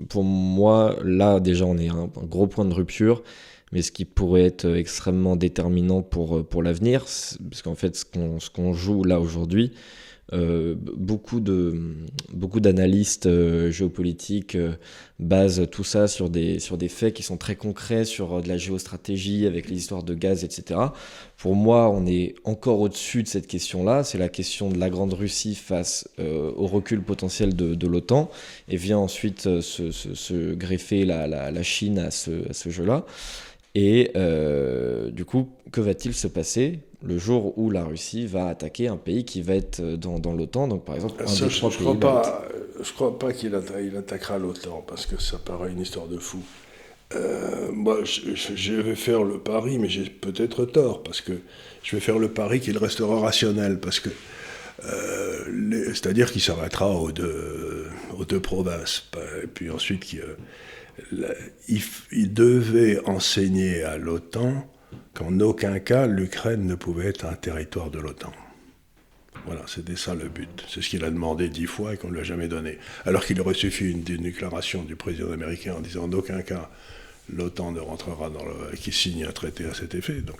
[0.09, 3.23] pour moi, là, déjà, on est un gros point de rupture.
[3.71, 8.37] Mais ce qui pourrait être extrêmement déterminant pour, pour l'avenir, parce qu'en fait, ce qu'on
[8.53, 9.71] qu'on joue là aujourd'hui,
[10.31, 11.73] euh, beaucoup de
[12.33, 14.73] beaucoup d'analystes euh, géopolitiques euh,
[15.17, 18.47] basent tout ça sur des sur des faits qui sont très concrets sur euh, de
[18.47, 20.79] la géostratégie avec les histoires de gaz etc
[21.35, 24.91] pour moi on est encore au-dessus de cette question là c'est la question de la
[24.91, 28.29] grande Russie face euh, au recul potentiel de, de l'OTAN
[28.67, 32.85] et vient ensuite euh, se, se- greffer la, la, Chine à ce, à ce jeu
[32.85, 33.03] là
[33.87, 38.87] et euh, du coup, que va-t-il se passer le jour où la Russie va attaquer
[38.89, 41.61] un pays qui va être dans, dans l'OTAN, donc par exemple un Ça, des je,
[41.61, 45.37] pays crois pas, euh, je crois pas qu'il atta- il attaquera l'OTAN parce que ça
[45.37, 46.39] paraît une histoire de fou.
[47.15, 51.33] Euh, moi, je, je- je vais faire le pari, mais j'ai peut-être tort parce que
[51.83, 54.09] je vais faire le pari qu'il restera rationnel parce que
[54.85, 57.87] euh, c'est-à-dire qu'il s'arrêtera aux deux,
[58.17, 59.09] aux deux provinces,
[59.43, 60.35] et puis ensuite qu'il, euh,
[62.11, 64.69] il, devait enseigner à l'OTAN
[65.13, 68.31] qu'en aucun cas l'Ukraine ne pouvait être un territoire de l'OTAN.
[69.45, 70.65] Voilà, c'était ça le but.
[70.67, 72.77] C'est ce qu'il a demandé dix fois et qu'on ne lui a jamais donné.
[73.05, 76.69] Alors qu'il aurait suffi une, d'une déclaration du président américain en disant en aucun cas
[77.33, 78.75] l'OTAN ne rentrera dans le.
[78.75, 80.21] qui signe un traité à cet effet.
[80.21, 80.37] Donc.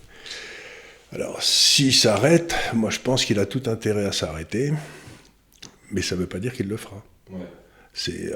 [1.12, 4.72] Alors, s'il s'arrête, moi je pense qu'il a tout intérêt à s'arrêter,
[5.92, 7.04] mais ça ne veut pas dire qu'il le fera.
[7.94, 8.32] C'est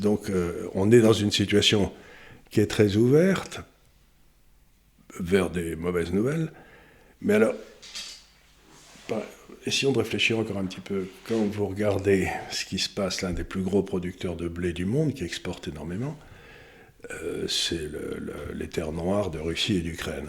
[0.00, 1.92] donc, euh, on est dans une situation
[2.50, 3.60] qui est très ouverte
[5.18, 6.52] vers des mauvaises nouvelles.
[7.20, 7.54] Mais alors,
[9.66, 11.08] essayons de réfléchir encore un petit peu.
[11.26, 14.84] Quand vous regardez ce qui se passe, l'un des plus gros producteurs de blé du
[14.84, 16.16] monde, qui exporte énormément,
[17.10, 20.28] euh, c'est le- le- les terres noires de Russie et d'Ukraine.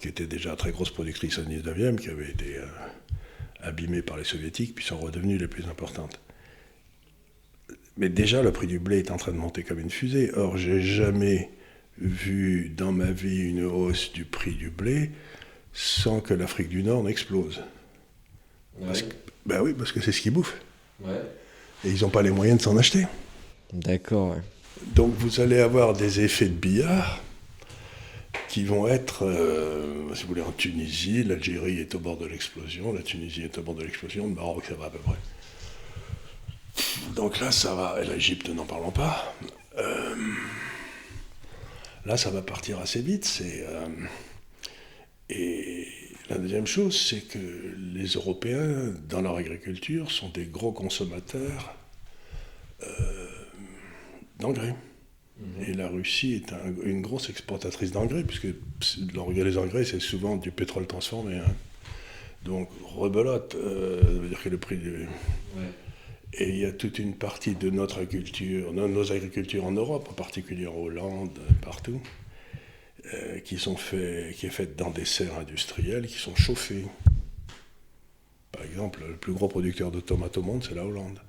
[0.00, 2.66] Qui était déjà très grosse productrice au 19e, qui avait été euh,
[3.62, 6.20] abîmée par les soviétiques, puis sont redevenues les plus importantes.
[7.96, 10.30] Mais déjà, le prix du blé est en train de monter comme une fusée.
[10.34, 11.50] Or, j'ai jamais
[11.98, 15.10] vu dans ma vie une hausse du prix du blé
[15.72, 17.62] sans que l'Afrique du Nord n'explose.
[18.84, 19.14] Parce, que-
[19.46, 20.60] Ben oui, parce que c'est ce qu'ils bouffent.
[21.84, 23.06] Et ils n'ont pas les moyens de s'en acheter.
[23.72, 24.36] D'accord.
[24.94, 27.22] Donc vous allez avoir des effets de billard
[28.48, 32.92] qui vont être, euh, si vous voulez, en Tunisie, l'Algérie est au bord de l'explosion,
[32.92, 35.16] la Tunisie est au bord de l'explosion, le Maroc ça va à peu près.
[37.14, 39.34] Donc là ça va, et l'Égypte n'en parlons pas.
[39.78, 40.14] Euh,
[42.04, 43.66] là ça va partir assez vite, c'est...
[43.68, 43.88] Euh,
[45.28, 45.88] et
[46.30, 47.38] la deuxième chose, c'est que
[47.94, 51.74] les Européens, dans leur agriculture, sont des gros consommateurs
[54.38, 54.74] d'engrais.
[55.38, 55.64] Mhm.
[55.68, 56.52] Et la Russie est
[56.84, 58.48] une grosse exportatrice d'engrais, puisque
[58.98, 61.38] les engrais, c'est souvent du pétrole transformé.
[61.38, 61.54] Hein.
[62.44, 65.08] Donc, rebelote, euh, ça veut dire que le prix du.
[66.34, 70.08] Et il y a toute une partie de notre agriculture, de nos agricultures en Europe,
[70.10, 72.00] en particulier en Hollande, partout,
[73.14, 76.84] euh, qui, sont fait, qui est faite dans des serres industrielles qui sont chauffées.
[78.52, 81.20] Par exemple, le plus gros producteur de tomates au monde, c'est la Hollande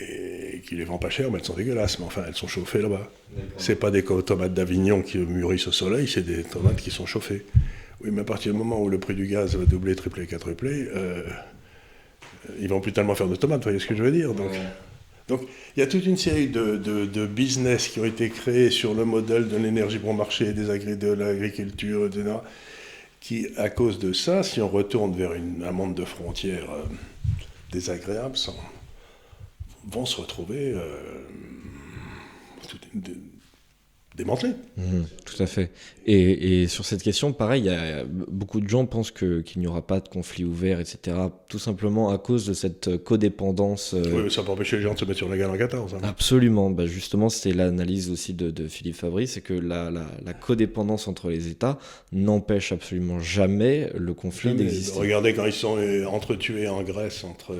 [0.00, 2.80] et qui les vend pas cher, mais elles sont dégueulasses, mais enfin elles sont chauffées
[2.80, 3.10] là-bas.
[3.56, 7.44] C'est pas des tomates d'Avignon qui mûrissent au soleil, c'est des tomates qui sont chauffées.
[8.02, 10.88] Oui, mais à partir du moment où le prix du gaz va doubler, tripler, quadrupler,
[10.94, 11.22] euh,
[12.60, 14.50] ils vont plus tellement faire de tomates, vous voyez ce que je veux dire donc,
[15.28, 15.42] donc
[15.76, 19.04] il y a toute une série de, de, business qui ont été créés sur le
[19.04, 22.24] modèle de l'énergie bon marché, des agré de l'agriculture, etc.,
[23.20, 26.82] qui, à cause de ça, si on retourne vers une, un monde de frontières euh,
[27.70, 28.56] désagréables, sont,
[29.86, 30.96] vont se retrouver euh,
[34.24, 35.70] Mhm, tout à fait.
[36.06, 40.00] Et, sur cette question, pareil, y a, beaucoup de gens pensent qu'il n'y aura pas
[40.00, 41.16] de conflit ouvert, etc.
[41.48, 43.94] Tout simplement à cause de cette codépendance.
[43.94, 45.56] Euh, oui, mais ça peut empêcher les gens de se mettre sur la gueule en
[45.56, 45.94] 14.
[45.94, 45.98] Hein.
[46.02, 46.70] Absolument.
[46.70, 51.48] Bah, justement, c'était l'analyse aussi de, Philippe Fabry, c'est que la, la, codépendance entre les
[51.48, 51.78] États
[52.12, 54.98] n'empêche absolument jamais le conflit d'exister.
[54.98, 57.56] Regardez quand ils sont entretués en Grèce entre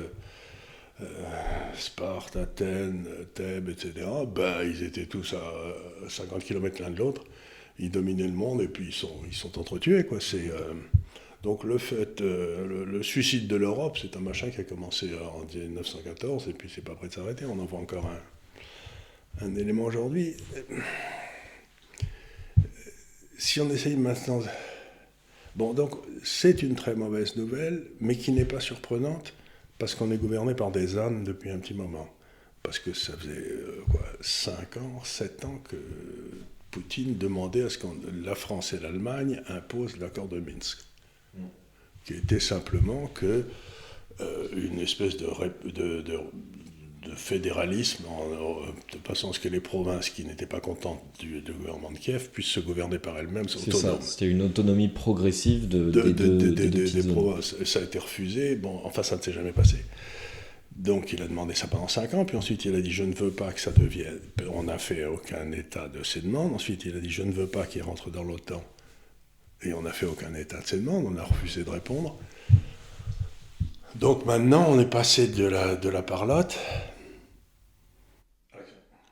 [1.01, 3.93] euh, Sparte, Athènes, Thèbes, etc.,
[4.33, 7.23] ben, ils étaient tous à 50 km l'un de l'autre.
[7.79, 10.05] Ils dominaient le monde et puis ils sont, ils sont entretués.
[10.05, 10.19] Quoi.
[10.19, 10.73] C'est, euh,
[11.43, 15.43] donc le fait, euh, le, suicide de l'Europe, c'est un machin qui a commencé en
[15.45, 17.45] 1914 et puis c'est pas prêt de s'arrêter.
[17.45, 20.35] On en voit encore un, un élément aujourd'hui.
[23.37, 24.41] Si on essaye maintenant...
[25.55, 29.33] Bon, donc c'est une très mauvaise nouvelle, mais qui n'est pas surprenante
[29.81, 32.07] parce qu'on est gouverné par des ânes depuis un petit moment.
[32.61, 35.75] Parce que ça faisait euh, quoi, 5 ans, 7 ans que
[36.69, 37.87] Poutine demandait à ce que
[38.23, 40.85] la France et l'Allemagne imposent l'accord de Minsk.
[41.33, 41.45] Mm.
[42.05, 43.43] Qui était simplement que
[44.19, 45.25] euh, une espèce de,
[45.65, 46.19] de, de
[47.15, 51.97] fédéralisme, de façon à ce que les provinces qui n'étaient pas contentes du, gouvernement de
[51.97, 53.47] Kiev puissent se gouverner par elles-mêmes.
[53.49, 57.55] C'est ça, c'était une autonomie progressive de, des, provinces.
[57.63, 59.77] Ça a été refusé, bon, enfin ça ne s'est jamais passé.
[60.75, 63.13] Donc il a demandé ça pendant 5 ans, puis ensuite il a dit je ne
[63.13, 64.19] veux pas que ça devienne.
[64.53, 66.53] On n'a fait aucun état de ces demandes.
[66.53, 68.63] Ensuite il a dit je ne veux pas qu'il rentre dans l'OTAN.
[69.63, 72.17] Et on n'a fait aucun état de ces demandes, on a refusé de répondre.
[73.95, 76.57] Donc maintenant on est passé de la, de la parlotte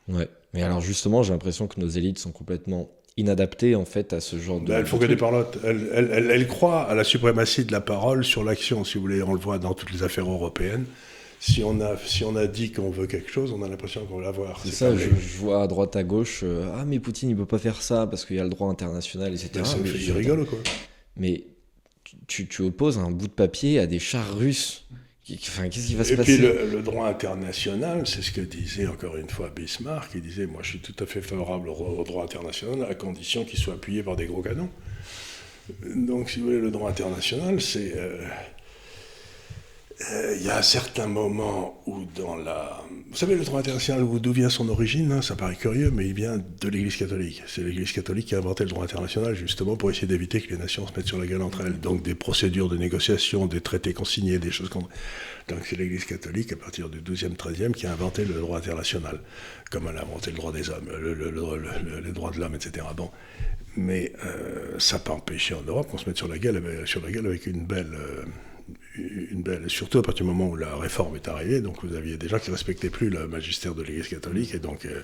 [0.10, 0.28] Ouais.
[0.54, 4.38] Mais alors justement, j'ai l'impression que nos élites sont complètement inadaptées en fait à ce
[4.40, 4.68] genre de.
[4.68, 5.60] Ben, elles font que des parlottes.
[5.64, 9.22] Elles, croient à la suprématie de la parole sur l'action, si vous voulez.
[9.22, 10.86] On le voit dans toutes les affaires européennes.
[11.42, 14.18] Si on a, si on a dit qu'on veut quelque chose, on a l'impression qu'on
[14.18, 14.60] va l'avoir.
[14.62, 17.60] C'est ça, je, vois à droite à gauche, euh, ah mais Poutine il peut pas
[17.60, 19.52] faire ça parce qu'il y a le droit international, etc.
[19.54, 20.60] Ben, mais, il rigole quoi.
[21.16, 21.46] Mais
[22.28, 24.86] tu, tu opposes un bout de papier à des chars russes
[25.38, 29.18] qu'est-ce qui va se et passer puis le, droit international, c'est ce que disait encore
[29.18, 30.12] une fois Bismarck.
[30.16, 33.60] Il disait Moi, je suis tout à fait favorable au, droit international à condition qu'il
[33.60, 34.70] soit appuyé par des gros canons.
[35.84, 37.94] Donc, si vous voulez, le droit international, c'est.
[37.96, 38.26] Euh,
[40.12, 42.82] euh, il y a un certain moment où dans la...
[43.12, 46.14] Vous savez, le droit international, d'où vient son origine, hein, ça paraît curieux, mais il
[46.14, 47.42] vient de l'Église catholique.
[47.48, 50.60] C'est l'Église catholique qui a inventé le droit international justement pour essayer d'éviter que les
[50.60, 51.80] nations se mettent sur la gueule entre elles.
[51.80, 54.86] Donc des procédures de négociation, des traités consignés, des choses comme...
[55.48, 59.22] Donc c'est l'Église catholique, à partir du 12e, 13e, qui a inventé le droit international,
[59.72, 62.86] comme elle a inventé le droit des hommes, le, les droits de l'homme, etc.
[62.96, 63.10] Bon.
[63.76, 66.88] Mais euh, ça n'a pas empêché en Europe qu'on se mette sur la gueule avec,
[66.88, 67.92] sur la gueule avec une belle...
[67.96, 68.24] Euh,
[69.68, 72.40] surtout à partir du moment où la réforme est arrivée, donc vous aviez des gens
[72.40, 75.02] qui ne respectaient plus le magistère de l'Église catholique, et donc euh,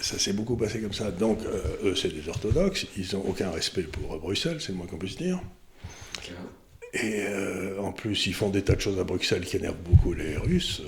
[0.00, 1.10] ça s'est beaucoup passé comme ça.
[1.10, 4.86] Donc euh, eux, c'est des orthodoxes, ils n'ont aucun respect pour Bruxelles, c'est le moins
[4.86, 5.40] qu'on puisse dire.
[6.92, 10.12] Et euh, en plus, ils font des tas de choses à Bruxelles qui énervent beaucoup
[10.14, 10.82] les Russes.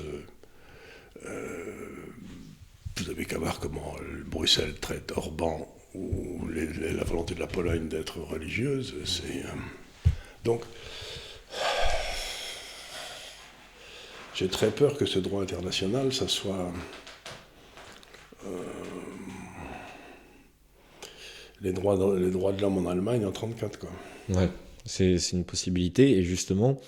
[2.97, 3.95] vous avez qu'à voir comment
[4.27, 8.95] Bruxelles traite Orban ou la volonté de la Pologne d'être religieuse.
[9.05, 9.45] C'est
[10.45, 10.63] donc
[14.39, 16.73] j'ai très peur que ce droit international, ça soit
[18.47, 18.51] euh,
[21.61, 23.81] les, droits de, les droits de l'homme en Allemagne en 1934.
[23.81, 23.91] Quoi.
[24.29, 24.49] Ouais,
[24.85, 26.19] c'est une possibilité.
[26.19, 26.81] Et justement,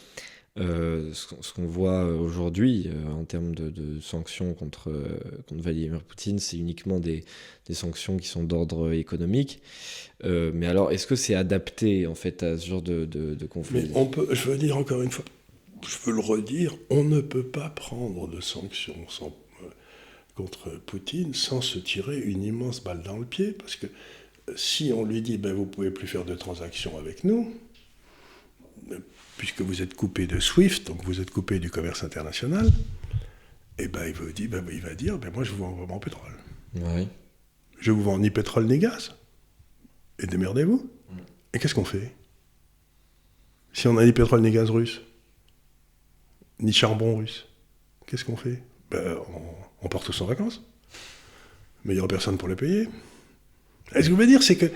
[0.61, 4.93] euh, ce qu'on voit aujourd'hui euh, en termes de, sanctions contre,
[5.49, 7.25] contre Vladimir Poutine, c'est uniquement des,
[7.67, 9.61] des, sanctions qui sont d'ordre économique.
[10.23, 13.89] mais alors, est-ce que c'est adapté en fait à ce genre de, de conflit?
[13.89, 15.25] Mais on peut, je veux dire encore une fois,
[15.87, 19.37] je veux le redire, on ne peut pas prendre de sanctions sans
[20.41, 24.93] contre Poutine sans se tirer une immense balle dans le pied, parce que euh, si
[24.95, 27.55] on lui dit ben, vous pouvez plus faire de transactions avec nous,
[28.91, 28.99] euh,
[29.37, 32.67] puisque vous êtes coupé de SWIFT, donc vous êtes coupé du commerce international,
[33.79, 35.87] et eh ben il, veut dire, ben, il va dire ben, moi je vous vends
[35.87, 36.33] mon pétrole.
[36.75, 37.09] Oui.
[37.79, 39.15] Je vous vends ni pétrole ni gaz.
[40.19, 40.91] Et démerdez-vous.
[41.55, 42.15] Et qu'est-ce qu'on fait?
[43.73, 45.01] Si on n'a ni pétrole ni gaz russe,
[46.61, 47.47] ni charbon russe,
[48.07, 48.63] qu'est-ce qu'on fait?
[48.91, 49.17] Ben,
[49.83, 50.63] on, part tous en vacances.
[51.85, 52.89] Mais il n'y aura personne pour les payer.
[53.95, 54.67] Et ce que je veux dire, c'est que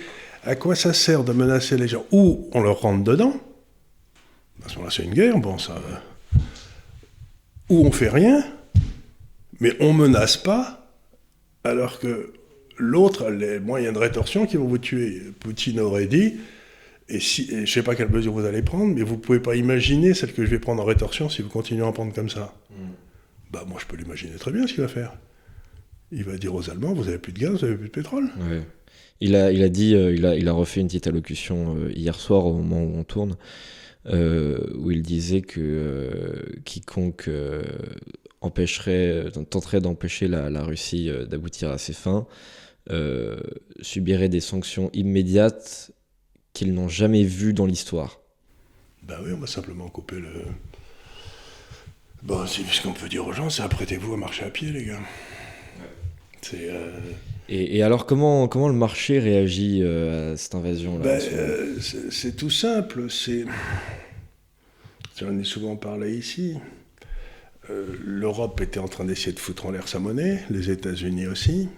[0.45, 2.05] à quoi ça sert de menacer les gens?
[2.13, 3.35] Ou on leur rentre dedans,
[4.65, 5.81] à ce moment-là c'est une guerre, bon ça.
[7.69, 8.45] Ou on fait rien,
[9.61, 10.87] mais on menace pas,
[11.65, 12.33] alors que
[12.77, 15.23] l'autre a les moyens de rétorsion qui vont vous tuer.
[15.41, 16.35] Poutine aurait dit,
[17.09, 19.41] et, si, je ne sais pas quelle mesure vous allez prendre, mais vous ne pouvez
[19.41, 22.31] pas imaginer celle que je vais prendre en rétorsion si vous continuez à prendre comme
[22.31, 22.55] ça.
[22.71, 22.75] Mm.
[23.51, 25.17] Bah, moi, je peux l'imaginer très bien ce qu'il va faire.
[26.11, 28.31] Il va dire aux Allemands, vous n'avez plus de gaz, vous n'avez plus de pétrole.
[29.21, 31.93] Il, a, il a dit, euh, il, a, il a refait une petite allocution euh,
[31.95, 33.37] hier soir au moment où on tourne,
[34.07, 37.31] euh, où il disait que quiconque
[38.41, 42.27] empêcherait, tenterait d'empêcher la, la, Russie d'aboutir à ses fins
[43.81, 45.94] subirait des sanctions immédiates
[46.55, 48.21] qu'ils n'ont jamais vues dans l'histoire.
[49.03, 50.45] Ben oui, on va simplement couper le,
[52.25, 55.01] Bon, ce qu'on peut dire aux gens, c'est apprêtez-vous à marcher à pied, les gars.
[56.41, 56.71] C'est.
[56.71, 56.99] Euh,
[57.51, 61.79] et, alors, comment, comment le marché réagit euh, à cette invasion-là ben, euh,
[62.11, 63.11] C'est tout simple.
[63.11, 63.45] C'est.
[65.21, 66.57] J'en ai souvent parlé ici.
[67.69, 71.69] L'Europe était en train d'essayer de foutre en l'air sa monnaie, les États-Unis aussi.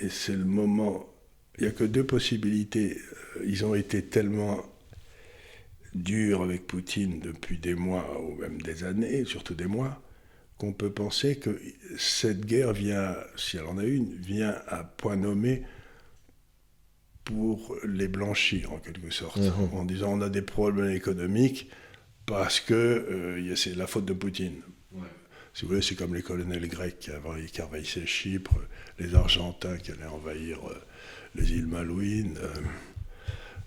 [0.00, 1.06] Et c'est le moment.
[1.58, 2.98] Il n'y a que deux possibilités.
[3.44, 4.64] Ils ont été tellement
[5.94, 10.00] dure avec Poutine depuis des mois ou même des années, surtout des mois,
[10.58, 11.60] qu'on peut penser que
[11.96, 15.62] cette guerre vient, si elle en a une, vient à point nommé
[17.24, 19.70] pour les blanchir en quelque sorte, mhm.
[19.72, 21.70] en disant on a des problèmes économiques
[22.26, 24.62] parce que euh, c'est la faute de Poutine.
[25.54, 27.10] Si vous voulez, c'est comme les colonels grecs qui,
[27.50, 28.54] qui envahissaient Chypre,
[28.98, 30.74] les Argentins qui allaient envahir euh,
[31.34, 32.38] les îles Malouines.
[32.42, 32.60] Euh,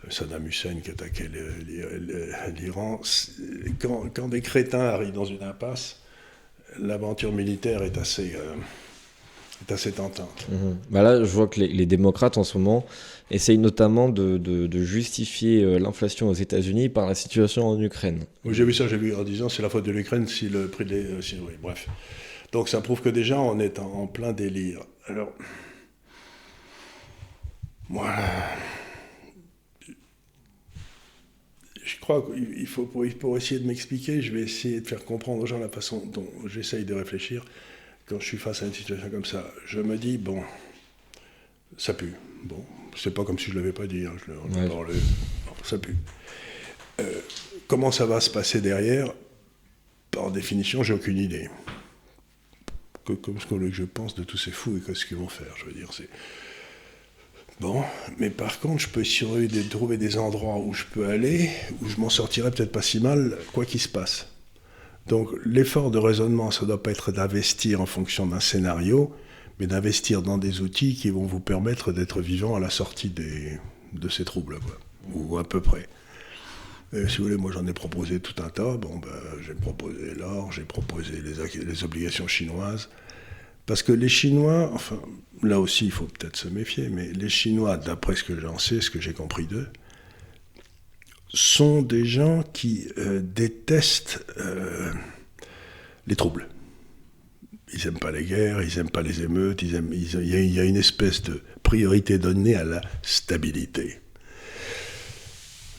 [0.09, 1.29] Saddam Hussein qui attaquait
[2.59, 2.99] l'Iran.
[3.79, 5.99] Quand, des crétins arrivent dans une impasse,
[6.79, 8.55] l'aventure militaire est assez, euh,
[9.67, 10.47] est assez tentante.
[10.89, 12.85] Bah là, je vois que les, démocrates en ce moment
[13.29, 18.23] essayent notamment de, justifier euh, l'inflation aux États-Unis par la situation en Ukraine.
[18.43, 20.67] Oui, j'ai vu ça, j'ai vu en disant c'est la faute de l'Ukraine si le
[20.67, 21.05] prix des.
[21.05, 21.87] Euh, oui, bref.
[22.51, 24.81] Donc ça prouve que déjà on est en, en plein délire.
[25.07, 25.31] Alors.
[27.91, 28.57] Voilà.
[31.83, 35.45] je crois qu'il faut, pour, essayer de m'expliquer, je vais essayer de faire comprendre aux
[35.45, 37.43] gens la façon dont j'essaye de réfléchir
[38.05, 39.51] quand je suis face à une situation comme ça.
[39.65, 40.41] Je me dis, bon,
[41.77, 42.13] ça pue.
[42.43, 42.63] Bon,
[42.95, 44.95] c'est pas comme si je l'avais pas dit, hein, je ouais.
[45.63, 45.95] ça pue.
[46.99, 47.19] Euh,
[47.67, 49.13] comment ça va se passer derrière?
[50.11, 51.49] Par définition, j'ai aucune idée.
[53.05, 55.65] comme ce que je pense de tous ces fous et ce qu'ils vont faire, je
[55.65, 56.09] veux dire, c'est
[57.59, 57.83] Bon,
[58.17, 61.49] mais par contre, je peux essayer de trouver des endroits où je peux aller,
[61.81, 64.27] où je m'en sortirai peut-être pas si mal, quoi qu'il se passe.
[65.07, 69.13] Donc l'effort de raisonnement, ça ne doit pas être d'investir en fonction d'un scénario,
[69.59, 74.09] mais d'investir dans des outils qui vont vous permettre d'être vivant à la sortie de
[74.09, 74.77] ces troubles, quoi,
[75.13, 75.87] ou à peu près.
[76.93, 78.75] Si vous voulez, moi j'en ai proposé tout un tas.
[78.77, 79.09] Bon, ben,
[79.45, 82.89] j'ai proposé l'or, j'ai proposé les obligations chinoises.
[83.71, 85.01] Parce que les Chinois, enfin,
[85.43, 88.81] là aussi, il faut peut-être se méfier, mais les Chinois, d'après ce que j'en sais,
[88.81, 89.69] ce que j'ai compris d'eux,
[91.33, 94.91] sont des gens qui euh, détestent euh,
[96.05, 96.49] les troubles.
[97.73, 101.21] Ils n'aiment pas les guerres, ils n'aiment pas les émeutes, il y, a une espèce
[101.21, 104.01] de priorité donnée à la stabilité.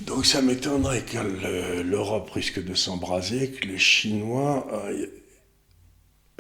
[0.01, 4.67] Donc ça m'étonnerait que l'Europe risque de s'embraser, que les Chinois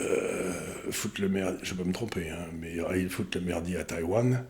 [0.00, 3.84] euh, foutent le merdier, je peux me tromper, hein, mais ils foutent le merdier à
[3.84, 4.44] Taïwan,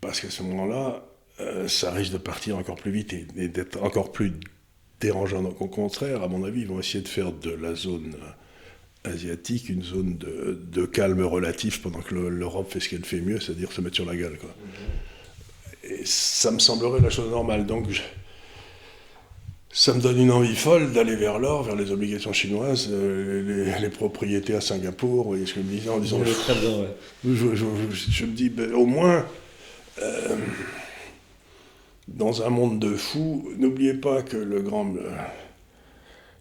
[0.00, 1.04] parce qu'à ce moment-là,
[1.40, 4.32] euh, ça risque de partir encore plus vite et, d'être encore plus
[5.00, 5.42] dérangeant.
[5.42, 8.14] Donc au contraire, à mon avis, ils vont essayer de faire de la zone
[9.04, 13.72] asiatique une zone de, calme relatif pendant que l'Europe fait ce qu'elle fait mieux, c'est-à-dire
[13.72, 14.38] se mettre sur la gueule.
[14.38, 14.50] Quoi.
[15.82, 17.66] Et ça me semblerait la chose normale.
[17.66, 17.88] Donc
[19.76, 23.90] ça me donne une envie folle d'aller vers l'or, vers les obligations chinoises, euh, les,
[23.90, 26.20] propriétés à Singapour, vous voyez ce que je me disais en disant.
[26.20, 26.96] Très bien, ouais.
[27.24, 29.26] je, me dis, ben, au moins,
[30.00, 30.36] euh,
[32.06, 34.94] dans un monde de fous, n'oubliez pas que le grand,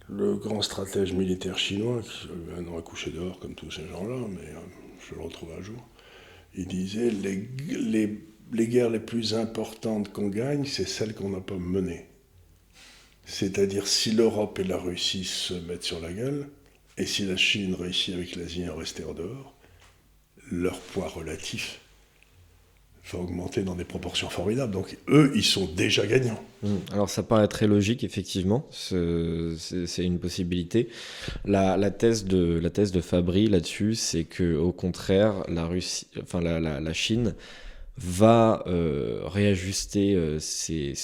[0.10, 4.48] le grand stratège militaire chinois, qui maintenant a couché dehors comme tous ces gens-là, mais
[4.48, 4.60] euh,
[5.10, 5.84] je le retrouve un jour,
[6.56, 8.22] il disait les, les,
[8.52, 12.06] les guerres les plus importantes qu'on gagne, c'est celles qu'on n'a pas menées.
[13.26, 16.50] C'est-à-dire si l'Europe et la Russie se mettent sur la gueule,
[16.98, 19.56] et si la Chine réussit avec l'Asie à rester en dehors,
[20.52, 21.80] leur poids relatif
[23.12, 24.72] va augmenter dans des proportions formidables.
[24.72, 26.42] Donc eux, ils sont déjà gagnants.
[26.62, 26.76] Mmh.
[26.92, 30.90] Alors ça paraît très logique, effectivement, c'est une possibilité.
[31.46, 37.36] La, thèse de, la Fabry là-dessus, c'est que au contraire, la Chine
[37.98, 40.96] va euh, réajuster euh, ses,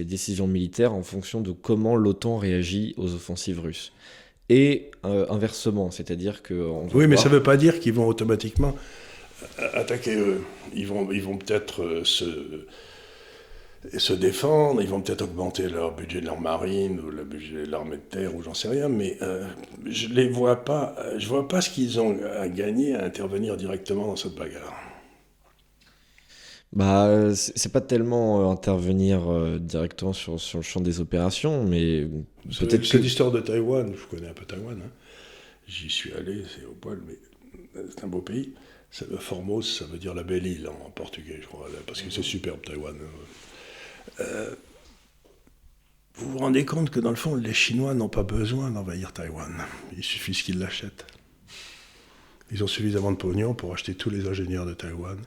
[0.00, 3.92] décisions militaires en fonction de comment l'OTAN réagit aux offensives russes.
[4.48, 6.54] Et euh, inversement, c'est-à-dire que...
[6.92, 8.76] Oui, mais ça ne veut pas dire qu'ils vont automatiquement
[9.74, 10.42] attaquer eux.
[10.74, 12.66] Ils vont, ils vont peut-être se,
[13.96, 17.70] se défendre, ils vont peut-être augmenter leur budget de leur marine ou le budget de
[17.70, 19.18] l'armée de terre ou j'en sais rien, mais
[19.86, 24.06] je ne vois pas, je vois pas ce qu'ils ont à gagner à intervenir directement
[24.06, 24.83] dans cette bagarre.
[26.74, 32.08] Bah, c'est pas tellement euh, intervenir euh, directement sur, sur, le champ des opérations, mais
[32.58, 32.96] peut-être que...
[32.96, 34.90] l'histoire de Taïwan, je connais un peu Taïwan, hein.
[35.68, 37.16] j'y suis allé, c'est au poil, mais
[37.90, 38.54] c'est un beau pays.
[39.18, 42.60] Formose, ça veut dire la belle île en, portugais, je crois, parce que c'est superbe
[42.64, 42.96] Taïwan.
[42.96, 44.20] Hein.
[44.20, 44.54] Euh,
[46.16, 49.62] vous vous rendez compte que dans le fond, les Chinois n'ont pas besoin d'envahir Taïwan,
[49.96, 51.06] il suffit qu'ils l'achètent.
[52.50, 55.18] Ils ont suffisamment de pognon pour acheter tous les ingénieurs de Taïwan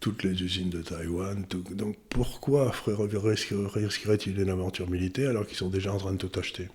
[0.00, 1.44] toutes les usines de Taïwan.
[1.72, 6.68] Donc pourquoi risquerait-il une aventure militaire alors qu'ils sont déjà en train de tout acheter?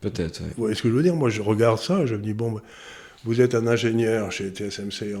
[0.00, 0.42] Peut-être.
[0.42, 2.60] Vous voyez ce que je veux dire Moi, je regarde ça, je me dis bon,
[3.24, 5.14] vous êtes un ingénieur chez TSMC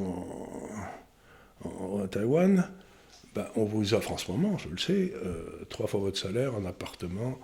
[1.64, 2.68] en, Taïwan.
[3.34, 6.54] Ben, on vous offre en ce moment, je le sais, euh, trois fois votre salaire,
[6.54, 7.38] un appartement,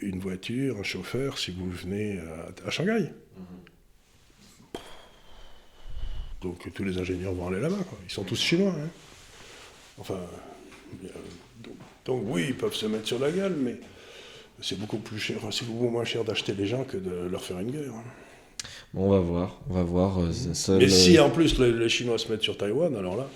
[0.00, 2.20] une voiture, un chauffeur si vous venez
[2.64, 3.10] à, Shanghai.
[3.36, 3.75] Mhm.
[6.42, 7.78] Donc tous les ingénieurs vont aller là-bas.
[8.08, 8.72] Ils sont tous chinois.
[8.76, 8.88] Hein.
[9.98, 10.18] Enfin,
[12.04, 13.76] donc, oui, ils peuvent se mettre sur la gueule, mais
[14.62, 17.58] c'est beaucoup plus cher, c'est beaucoup moins cher d'acheter les gens que de leur faire
[17.58, 17.92] une guerre.
[17.92, 18.04] Hein.
[18.94, 20.20] Bon, on va voir, on va voir.
[20.20, 23.28] Euh, mais si en plus les, Chinois se mettent sur Taïwan, alors là,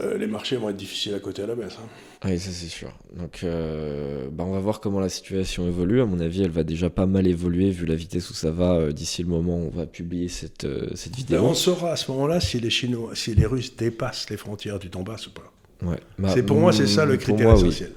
[0.00, 1.76] euh, les marchés vont être difficiles à côté à la baisse.
[1.80, 1.88] Hein.
[2.24, 2.92] Oui, ça c'est sûr.
[3.14, 6.00] Donc, euh, bah, on va voir comment la situation évolue.
[6.00, 8.74] À mon avis, elle va déjà pas mal évoluer vu la vitesse où ça va
[8.74, 11.42] euh, d'ici le moment où on va publier cette, cette vidéo.
[11.42, 14.88] on saura à ce moment-là si les Chinois, si les Russes dépassent les frontières du
[14.88, 15.52] Donbass ou pas.
[15.82, 15.98] Ouais.
[16.18, 17.92] Bah, c'est pour moi c'est ça le critère essentiel.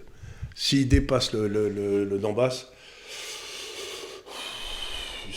[0.56, 2.68] S'ils dépassent le, le, le Donbass,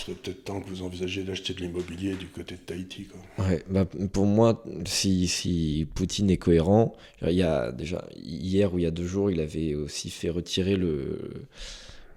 [0.02, 3.06] serait peut-être temps que vous envisagez d'acheter de l'immobilier du côté de Tahiti.
[3.06, 3.46] Quoi.
[3.46, 8.78] Ouais, bah, pour moi, si, si, Poutine est cohérent, il y a déjà hier ou
[8.78, 11.18] il y a deux jours, il avait aussi fait retirer le,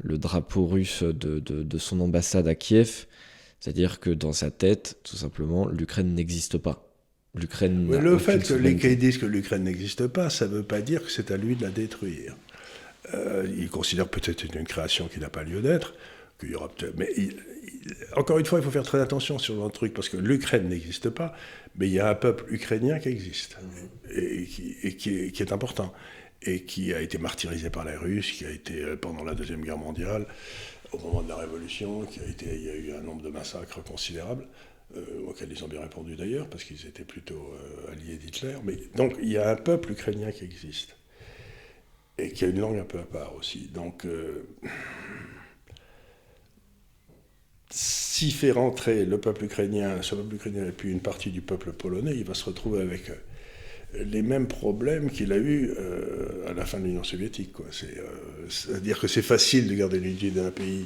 [0.03, 3.05] le drapeau russe de, de, de son ambassade à Kiev.
[3.59, 6.85] C'est-à-dire que dans sa tête, tout simplement, l'Ukraine n'existe pas.
[7.33, 7.89] L'Ukraine.
[7.91, 11.03] le fait que les Kay disent que l'Ukraine n'existe pas, ça ne veut pas dire
[11.03, 12.35] que c'est à lui de la détruire.
[13.13, 15.95] Euh, il considère peut-être une création qui n'a pas lieu d'être,
[16.39, 16.95] qu'il y aura peut-être.
[16.97, 17.09] Mais
[18.15, 21.09] encore une fois, il faut faire très attention sur un truc, parce que l'Ukraine n'existe
[21.09, 21.35] pas,
[21.75, 23.57] mais il y a un peuple ukrainien qui existe,
[24.13, 25.93] et, qui, est, important,
[26.41, 29.61] et qui a été martyrisé par les Russes, qui a été, euh, pendant la Deuxième
[29.61, 30.25] Guerre mondiale,
[30.91, 33.29] au moment de la Révolution, qui a été, il y a eu un nombre de
[33.29, 34.47] massacres considérables,
[34.95, 38.55] euh, auxquels ils ont bien répondu d'ailleurs, parce qu'ils étaient plutôt euh, alliés d'Hitler.
[38.63, 40.95] Mais, donc il y a un peuple ukrainien qui existe,
[42.17, 43.69] et qui a une langue un peu à part aussi.
[43.73, 44.05] Donc
[47.75, 51.73] s'il fait rentrer le peuple ukrainien, ce peuple ukrainien et puis une partie du peuple
[51.73, 56.53] polonais, il va se retrouver avec euh, les mêmes problèmes qu'il a eu euh, à
[56.53, 57.51] la fin de l'Union soviétique.
[57.59, 60.85] Euh, c'est-à-dire que c'est facile de garder l'unité d'un pays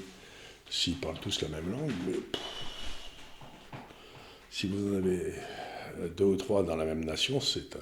[0.68, 2.16] s'ils parlent tous la même langue, mais
[4.50, 5.34] si vous en avez
[6.18, 7.76] deux ou trois dans la même nation, c'est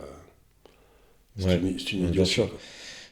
[1.39, 2.11] un, une, une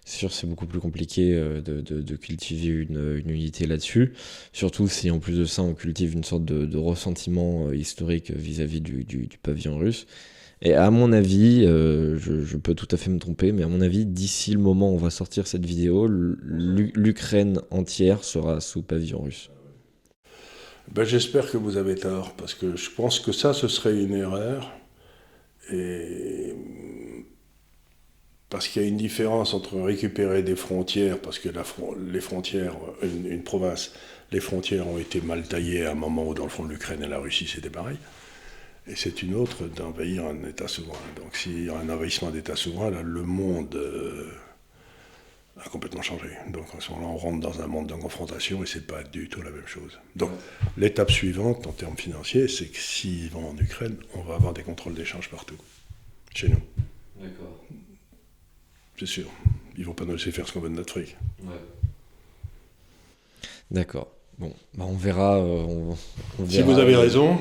[0.05, 4.13] c'est sûr, c'est beaucoup plus compliqué euh, de, cultiver une, unité là-dessus.
[4.53, 8.81] Surtout si en plus de ça, on cultive une sorte de, ressentiment euh, historique vis-à-vis
[8.81, 10.05] du, pavillon russe.
[10.61, 13.81] Et à mon avis, je, je, peux tout à fait me tromper, mais à mon
[13.81, 19.21] avis, d'ici le moment où on va sortir cette vidéo, l'Ukraine entière sera sous pavillon
[19.21, 19.49] russe.
[20.91, 24.13] Ben, J'espère que vous avez tort, parce que je pense que ça, ce serait une
[24.13, 24.71] erreur.
[25.71, 26.53] Et
[28.55, 31.49] parce qu'il y a une différence entre récupérer des frontières, parce que
[32.09, 33.91] les frontières, une, province,
[34.31, 37.07] les frontières ont été mal taillées à un moment où dans le fond l'Ukraine et
[37.09, 37.97] la Russie c'était pareil,
[38.87, 40.97] et c'est une autre d'envahir un État souverain.
[41.17, 44.31] Donc s'il y a un envahissement d'État souverain, là, le monde euh,
[45.61, 46.29] a complètement changé.
[46.53, 49.27] Donc à ce moment-là, on rentre dans un monde de confrontation et c'est pas du
[49.27, 49.99] tout la même chose.
[50.15, 50.31] Donc
[50.77, 54.63] l'étape suivante en termes financiers, c'est que s'ils vont en Ukraine, on va avoir des
[54.63, 55.57] contrôles d'échange partout,
[56.33, 56.61] chez nous.
[57.19, 57.59] D'accord.
[58.97, 59.25] C'est sûr.
[59.77, 61.17] Ils vont pas nous laisser faire ce qu'on veut de notre fric.
[61.43, 61.51] Ouais.
[63.71, 64.11] D'accord.
[64.37, 65.93] Bon, bah on, verra, euh,
[66.49, 67.37] Si vous avez raison,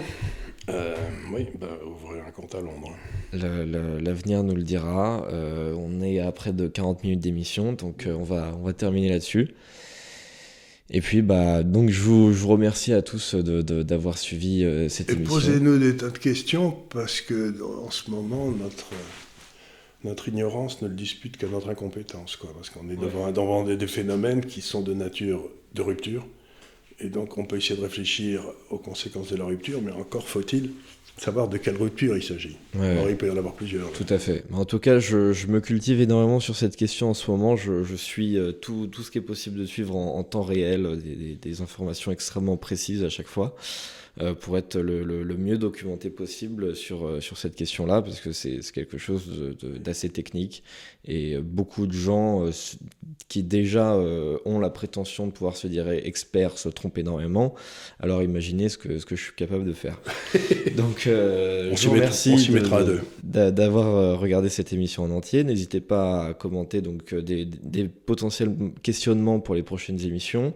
[0.68, 0.94] euh,
[1.32, 2.92] oui, bah, ouvrir un compte à Londres.
[3.32, 5.26] L'avenir nous le dira.
[5.28, 9.08] Euh, on est à près de 40 minutes d'émission, donc on, va, on va terminer
[9.08, 9.50] là-dessus.
[10.90, 15.10] Et puis, bah, donc je vous, je vous remercie à tous d'avoir de, suivi cette
[15.10, 15.34] émission.
[15.34, 18.90] Posez-nous des tas de questions, parce que en ce moment, notre
[20.04, 23.86] notre ignorance ne le dispute qu'à notre incompétence, quoi, parce qu'on est devant, devant des,
[23.86, 26.26] phénomènes qui sont de nature de rupture,
[27.00, 30.70] et donc on peut essayer de réfléchir aux conséquences de la rupture, mais encore faut-il
[31.16, 32.56] savoir de quelle rupture il s'agit.
[32.78, 33.92] Alors, il peut y en avoir plusieurs.
[33.92, 34.44] Tout à fait.
[34.52, 37.56] En tout cas, je, me cultive énormément sur cette question en ce moment.
[37.56, 41.36] Je, suis euh, tout, tout, ce qui est possible de suivre en, temps réel, des,
[41.40, 43.54] des, informations extrêmement précises à chaque fois.
[44.20, 48.30] Euh, pour être le, le, mieux documenté possible sur, euh, sur cette question-là, parce que
[48.30, 50.62] c'est quelque chose d'assez technique.
[51.04, 52.50] Et beaucoup de gens euh,
[53.28, 53.96] qui déjà
[54.44, 57.54] ont la prétention de pouvoir se dire experts se trompent énormément.
[57.98, 60.00] Alors imaginez ce que, ce que je suis capable de faire.
[60.76, 62.36] Donc je vous remercie
[63.22, 65.42] d'avoir regardé cette émission en entier.
[65.42, 70.54] N'hésitez pas à commenter donc, des, des potentiels questionnements pour les prochaines émissions,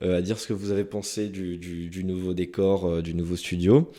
[0.00, 3.36] à dire ce que vous avez pensé du, du, du nouveau décor euh, du nouveau
[3.36, 3.90] studio.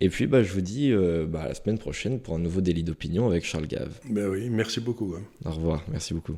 [0.00, 2.60] Et puis, bah, je vous dis euh, bah, à la semaine prochaine pour un nouveau
[2.60, 4.00] délit d'opinion avec Charles Gave.
[4.08, 5.14] Ben oui, merci beaucoup.
[5.16, 5.22] Hein.
[5.44, 6.36] Au revoir, merci beaucoup.